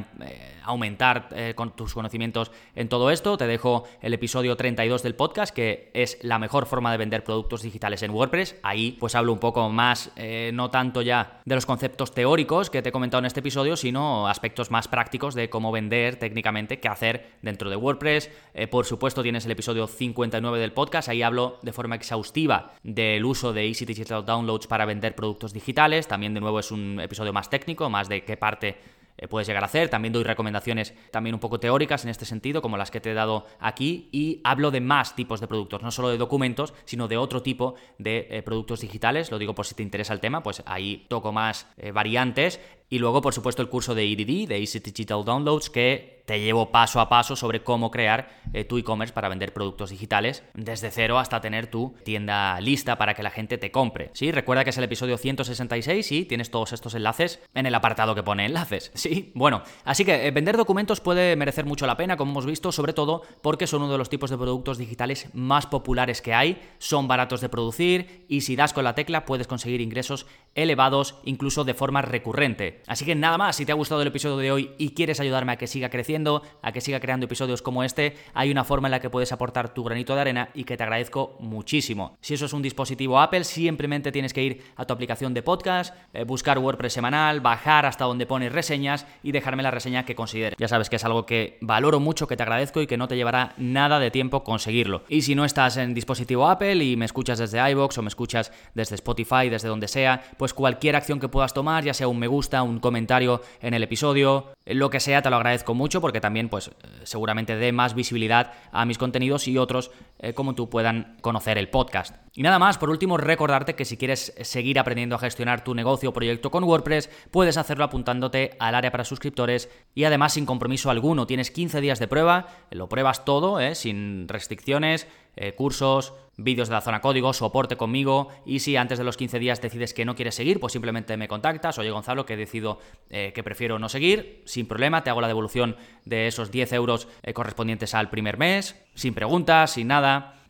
aumentar 0.63 1.29
con 1.55 1.75
tus 1.75 1.93
conocimientos 1.93 2.51
en 2.75 2.87
todo 2.87 3.09
esto. 3.11 3.37
Te 3.37 3.47
dejo 3.47 3.85
el 4.01 4.13
episodio 4.13 4.55
32 4.55 5.03
del 5.03 5.15
podcast, 5.15 5.53
que 5.53 5.91
es 5.93 6.17
la 6.21 6.39
mejor 6.39 6.65
forma 6.65 6.91
de 6.91 6.97
vender 6.97 7.23
productos 7.23 7.61
digitales 7.61 8.03
en 8.03 8.11
WordPress. 8.11 8.55
Ahí 8.63 8.93
pues 8.93 9.15
hablo 9.15 9.33
un 9.33 9.39
poco 9.39 9.69
más, 9.69 10.11
no 10.53 10.69
tanto 10.69 11.01
ya 11.01 11.41
de 11.45 11.55
los 11.55 11.65
conceptos 11.65 12.13
teóricos, 12.13 12.30
que 12.71 12.81
te 12.81 12.89
he 12.89 12.91
comentado 12.93 13.19
en 13.19 13.25
este 13.25 13.41
episodio, 13.41 13.75
sino 13.75 14.29
aspectos 14.29 14.71
más 14.71 14.87
prácticos 14.87 15.35
de 15.35 15.49
cómo 15.49 15.69
vender 15.69 16.15
técnicamente, 16.15 16.79
qué 16.79 16.87
hacer 16.87 17.31
dentro 17.41 17.69
de 17.69 17.75
WordPress. 17.75 18.29
Eh, 18.53 18.67
por 18.67 18.85
supuesto, 18.85 19.21
tienes 19.21 19.45
el 19.45 19.51
episodio 19.51 19.85
59 19.85 20.57
del 20.57 20.71
podcast, 20.71 21.09
ahí 21.09 21.23
hablo 21.23 21.59
de 21.61 21.73
forma 21.73 21.95
exhaustiva 21.95 22.71
del 22.83 23.25
uso 23.25 23.51
de 23.51 23.67
Easy 23.67 23.83
Digital 23.83 24.25
Downloads 24.25 24.67
para 24.67 24.85
vender 24.85 25.13
productos 25.13 25.51
digitales. 25.51 26.07
También, 26.07 26.33
de 26.33 26.39
nuevo, 26.39 26.59
es 26.59 26.71
un 26.71 27.01
episodio 27.01 27.33
más 27.33 27.49
técnico, 27.49 27.89
más 27.89 28.07
de 28.07 28.23
qué 28.23 28.37
parte 28.37 28.77
eh, 29.17 29.27
puedes 29.27 29.47
llegar 29.47 29.63
a 29.63 29.67
hacer. 29.67 29.89
También 29.89 30.13
doy 30.13 30.23
recomendaciones 30.23 30.93
también 31.11 31.33
un 31.33 31.39
poco 31.39 31.59
teóricas 31.59 32.03
en 32.03 32.09
este 32.09 32.25
sentido, 32.25 32.61
como 32.61 32.77
las 32.77 32.91
que 32.91 33.01
te 33.01 33.11
he 33.11 33.13
dado 33.13 33.45
aquí, 33.59 34.09
y 34.11 34.41
hablo 34.43 34.71
de 34.71 34.81
más 34.81 35.15
tipos 35.15 35.39
de 35.39 35.47
productos, 35.47 35.81
no 35.81 35.91
solo 35.91 36.09
de 36.09 36.17
documentos, 36.17 36.73
sino 36.85 37.07
de 37.07 37.17
otro 37.17 37.41
tipo 37.41 37.75
de 37.97 38.27
eh, 38.29 38.41
productos 38.43 38.81
digitales. 38.81 39.31
Lo 39.31 39.39
digo 39.39 39.55
por 39.55 39.65
si 39.65 39.75
te 39.75 39.83
interesa 39.83 40.13
el 40.13 40.19
tema, 40.19 40.43
pues 40.43 40.63
ahí 40.65 41.05
toco 41.09 41.31
más 41.31 41.67
eh, 41.77 41.91
variantes. 41.91 42.59
Y 42.89 42.99
luego, 42.99 43.21
por 43.21 43.33
supuesto, 43.33 43.61
el 43.61 43.69
curso 43.69 43.95
de 43.95 44.11
EDD, 44.11 44.49
de 44.49 44.57
Easy 44.59 44.79
Digital 44.79 45.23
Downloads, 45.23 45.69
que 45.69 46.20
te 46.31 46.39
llevo 46.39 46.71
paso 46.71 47.01
a 47.01 47.09
paso 47.09 47.35
sobre 47.35 47.61
cómo 47.61 47.91
crear 47.91 48.29
eh, 48.53 48.63
tu 48.63 48.77
e-commerce 48.77 49.13
para 49.13 49.27
vender 49.27 49.51
productos 49.51 49.89
digitales 49.89 50.43
desde 50.53 50.89
cero 50.89 51.19
hasta 51.19 51.41
tener 51.41 51.67
tu 51.67 51.93
tienda 52.05 52.57
lista 52.61 52.97
para 52.97 53.13
que 53.13 53.21
la 53.21 53.31
gente 53.31 53.57
te 53.57 53.69
compre. 53.69 54.11
Sí, 54.13 54.31
recuerda 54.31 54.63
que 54.63 54.69
es 54.69 54.77
el 54.77 54.85
episodio 54.85 55.17
166 55.17 56.09
y 56.13 56.23
tienes 56.23 56.49
todos 56.49 56.71
estos 56.71 56.95
enlaces 56.95 57.41
en 57.53 57.65
el 57.65 57.75
apartado 57.75 58.15
que 58.15 58.23
pone 58.23 58.45
enlaces. 58.45 58.93
Sí, 59.01 59.31
bueno, 59.33 59.63
así 59.83 60.05
que 60.05 60.27
eh, 60.27 60.31
vender 60.31 60.55
documentos 60.55 61.01
puede 61.01 61.35
merecer 61.35 61.65
mucho 61.65 61.87
la 61.87 61.97
pena, 61.97 62.15
como 62.15 62.31
hemos 62.31 62.45
visto, 62.45 62.71
sobre 62.71 62.93
todo 62.93 63.23
porque 63.41 63.65
son 63.65 63.81
uno 63.81 63.91
de 63.91 63.97
los 63.97 64.09
tipos 64.09 64.29
de 64.29 64.37
productos 64.37 64.77
digitales 64.77 65.27
más 65.33 65.65
populares 65.65 66.21
que 66.21 66.35
hay, 66.35 66.61
son 66.77 67.07
baratos 67.07 67.41
de 67.41 67.49
producir 67.49 68.25
y 68.29 68.41
si 68.41 68.55
das 68.55 68.73
con 68.73 68.83
la 68.83 68.93
tecla 68.93 69.25
puedes 69.25 69.47
conseguir 69.47 69.81
ingresos 69.81 70.27
elevados 70.53 71.15
incluso 71.25 71.63
de 71.63 71.73
forma 71.73 72.03
recurrente. 72.03 72.83
Así 72.85 73.03
que 73.05 73.15
nada 73.15 73.39
más, 73.39 73.55
si 73.55 73.65
te 73.65 73.71
ha 73.71 73.75
gustado 73.75 74.01
el 74.03 74.09
episodio 74.09 74.37
de 74.37 74.51
hoy 74.51 74.71
y 74.77 74.91
quieres 74.91 75.19
ayudarme 75.19 75.53
a 75.53 75.57
que 75.57 75.65
siga 75.65 75.89
creciendo, 75.89 76.20
a 76.61 76.71
que 76.71 76.81
siga 76.81 76.99
creando 76.99 77.25
episodios 77.25 77.61
como 77.61 77.83
este, 77.83 78.15
hay 78.33 78.51
una 78.51 78.63
forma 78.63 78.87
en 78.87 78.91
la 78.91 78.99
que 78.99 79.09
puedes 79.09 79.31
aportar 79.31 79.73
tu 79.73 79.83
granito 79.83 80.15
de 80.15 80.21
arena 80.21 80.49
y 80.53 80.63
que 80.63 80.77
te 80.77 80.83
agradezco 80.83 81.35
muchísimo. 81.39 82.17
Si 82.21 82.33
eso 82.33 82.45
es 82.45 82.53
un 82.53 82.61
dispositivo 82.61 83.19
Apple, 83.19 83.43
simplemente 83.43 84.11
tienes 84.11 84.33
que 84.33 84.43
ir 84.43 84.63
a 84.75 84.85
tu 84.85 84.93
aplicación 84.93 85.33
de 85.33 85.41
podcast, 85.41 85.95
eh, 86.13 86.23
buscar 86.23 86.59
WordPress 86.59 86.93
semanal, 86.93 87.41
bajar 87.41 87.85
hasta 87.85 88.05
donde 88.05 88.25
pones 88.25 88.51
reseñas 88.51 89.05
y 89.23 89.31
dejarme 89.31 89.63
la 89.63 89.71
reseña 89.71 90.05
que 90.05 90.15
consideres. 90.15 90.57
Ya 90.59 90.67
sabes 90.67 90.89
que 90.89 90.97
es 90.97 91.05
algo 91.05 91.25
que 91.25 91.57
valoro 91.61 91.99
mucho, 91.99 92.27
que 92.27 92.37
te 92.37 92.43
agradezco 92.43 92.81
y 92.81 92.87
que 92.87 92.97
no 92.97 93.07
te 93.07 93.15
llevará 93.15 93.53
nada 93.57 93.99
de 93.99 94.11
tiempo 94.11 94.43
conseguirlo. 94.43 95.03
Y 95.09 95.23
si 95.23 95.35
no 95.35 95.45
estás 95.45 95.77
en 95.77 95.93
dispositivo 95.93 96.49
Apple 96.49 96.83
y 96.83 96.95
me 96.95 97.05
escuchas 97.05 97.39
desde 97.39 97.71
iBox 97.71 97.97
o 97.97 98.01
me 98.01 98.09
escuchas 98.09 98.51
desde 98.73 98.95
Spotify, 98.95 99.49
desde 99.49 99.67
donde 99.67 99.87
sea, 99.87 100.23
pues 100.37 100.53
cualquier 100.53 100.95
acción 100.95 101.19
que 101.19 101.27
puedas 101.27 101.53
tomar, 101.53 101.83
ya 101.83 101.93
sea 101.93 102.07
un 102.07 102.19
me 102.19 102.27
gusta, 102.27 102.63
un 102.63 102.79
comentario 102.79 103.41
en 103.61 103.73
el 103.73 103.83
episodio, 103.83 104.47
lo 104.73 104.89
que 104.89 104.99
sea, 104.99 105.21
te 105.21 105.29
lo 105.29 105.35
agradezco 105.35 105.73
mucho 105.73 106.01
porque 106.01 106.21
también 106.21 106.49
pues 106.49 106.67
eh, 106.67 106.71
seguramente 107.03 107.55
dé 107.55 107.71
más 107.71 107.93
visibilidad 107.93 108.53
a 108.71 108.85
mis 108.85 108.97
contenidos 108.97 109.47
y 109.47 109.57
otros 109.57 109.91
eh, 110.23 110.33
como 110.33 110.53
tú 110.53 110.69
puedan 110.69 111.17
conocer 111.21 111.57
el 111.57 111.69
podcast. 111.69 112.15
Y 112.33 112.43
nada 112.43 112.59
más, 112.59 112.77
por 112.77 112.91
último, 112.91 113.17
recordarte 113.17 113.75
que 113.75 113.85
si 113.85 113.97
quieres 113.97 114.33
seguir 114.41 114.77
aprendiendo 114.77 115.15
a 115.15 115.19
gestionar 115.19 115.63
tu 115.63 115.73
negocio 115.73 116.11
o 116.11 116.13
proyecto 116.13 116.51
con 116.51 116.63
WordPress, 116.63 117.09
puedes 117.31 117.57
hacerlo 117.57 117.85
apuntándote 117.85 118.55
al 118.59 118.75
área 118.75 118.91
para 118.91 119.03
suscriptores 119.03 119.69
y 119.95 120.03
además 120.03 120.33
sin 120.33 120.45
compromiso 120.45 120.91
alguno. 120.91 121.25
Tienes 121.25 121.49
15 121.49 121.81
días 121.81 121.97
de 121.97 122.07
prueba, 122.07 122.47
lo 122.69 122.87
pruebas 122.87 123.25
todo, 123.25 123.59
eh, 123.59 123.73
sin 123.73 124.27
restricciones, 124.27 125.07
cursos, 125.55 126.13
vídeos 126.43 126.69
de 126.69 126.75
la 126.75 126.81
zona 126.81 127.01
código, 127.01 127.33
soporte 127.33 127.75
conmigo 127.75 128.29
y 128.45 128.59
si 128.59 128.77
antes 128.77 128.97
de 128.97 129.03
los 129.03 129.17
15 129.17 129.39
días 129.39 129.61
decides 129.61 129.93
que 129.93 130.05
no 130.05 130.15
quieres 130.15 130.35
seguir, 130.35 130.59
pues 130.59 130.73
simplemente 130.73 131.17
me 131.17 131.27
contactas, 131.27 131.77
oye 131.77 131.91
Gonzalo, 131.91 132.25
que 132.25 132.37
decido 132.37 132.79
eh, 133.09 133.31
que 133.33 133.43
prefiero 133.43 133.79
no 133.79 133.89
seguir, 133.89 134.41
sin 134.45 134.67
problema, 134.67 135.03
te 135.03 135.09
hago 135.09 135.21
la 135.21 135.27
devolución 135.27 135.75
de 136.05 136.27
esos 136.27 136.51
10 136.51 136.73
euros 136.73 137.07
eh, 137.23 137.33
correspondientes 137.33 137.93
al 137.93 138.09
primer 138.09 138.37
mes, 138.37 138.81
sin 138.95 139.13
preguntas, 139.13 139.71
sin 139.71 139.87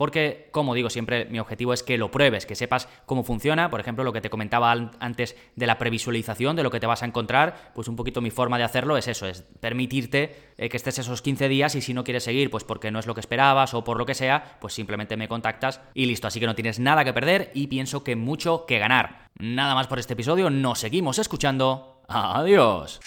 porque 0.02 0.50
como 0.52 0.74
digo 0.74 0.90
siempre, 0.90 1.26
mi 1.26 1.38
objetivo 1.38 1.74
es 1.74 1.84
que 1.84 1.96
lo 1.98 2.10
pruebes, 2.10 2.48
que 2.48 2.56
sepas 2.56 2.90
cómo 3.06 3.24
funciona, 3.24 3.70
por 3.70 3.80
ejemplo, 3.80 4.04
lo 4.04 4.12
que 4.12 4.20
te 4.20 4.32
comentaba 4.32 4.72
antes 5.00 5.36
de 5.56 5.68
la 5.68 5.78
previsualización 5.78 6.56
de 6.56 6.64
lo 6.64 6.72
que 6.72 6.80
te 6.80 6.88
vas 6.88 7.04
a 7.04 7.06
encontrar, 7.06 7.72
pues 7.76 7.88
un 7.88 7.96
poquito 7.96 8.20
mi 8.20 8.32
forma 8.32 8.58
de 8.58 8.64
hacerlo 8.64 8.98
es 8.98 9.08
eso, 9.08 9.28
es 9.28 9.44
permitirte 9.60 10.54
eh, 10.58 10.70
que 10.70 10.78
estés 10.78 10.98
esos 10.98 11.22
15 11.22 11.48
días 11.50 11.76
y 11.76 11.82
si 11.82 11.94
no 11.94 12.04
quieres 12.04 12.24
seguir, 12.24 12.50
pues 12.50 12.64
porque 12.64 12.90
no 12.90 12.98
es 12.98 13.06
lo 13.06 13.14
que 13.14 13.20
esperabas 13.20 13.76
o 13.76 13.84
por 13.84 14.00
lo 14.00 14.08
que 14.08 14.16
sea, 14.16 14.58
pues 14.60 14.74
simplemente 14.74 15.18
me 15.18 15.28
contactas 15.28 15.82
y 15.94 16.08
listo. 16.08 16.28
Así 16.28 16.40
que 16.40 16.48
no 16.48 16.56
tienes 16.56 16.80
nada 16.80 17.06
que 17.06 17.14
perder 17.14 17.52
y 17.54 17.68
pienso 17.68 18.04
que 18.04 18.16
mucho 18.16 18.66
que 18.66 18.80
ganar. 18.80 19.30
Nada 19.38 19.76
más 19.76 19.86
por 19.86 20.00
este 20.00 20.14
episodio, 20.14 20.50
nos 20.50 20.80
seguimos 20.80 21.20
escuchando. 21.20 22.02
Adiós. 22.08 23.00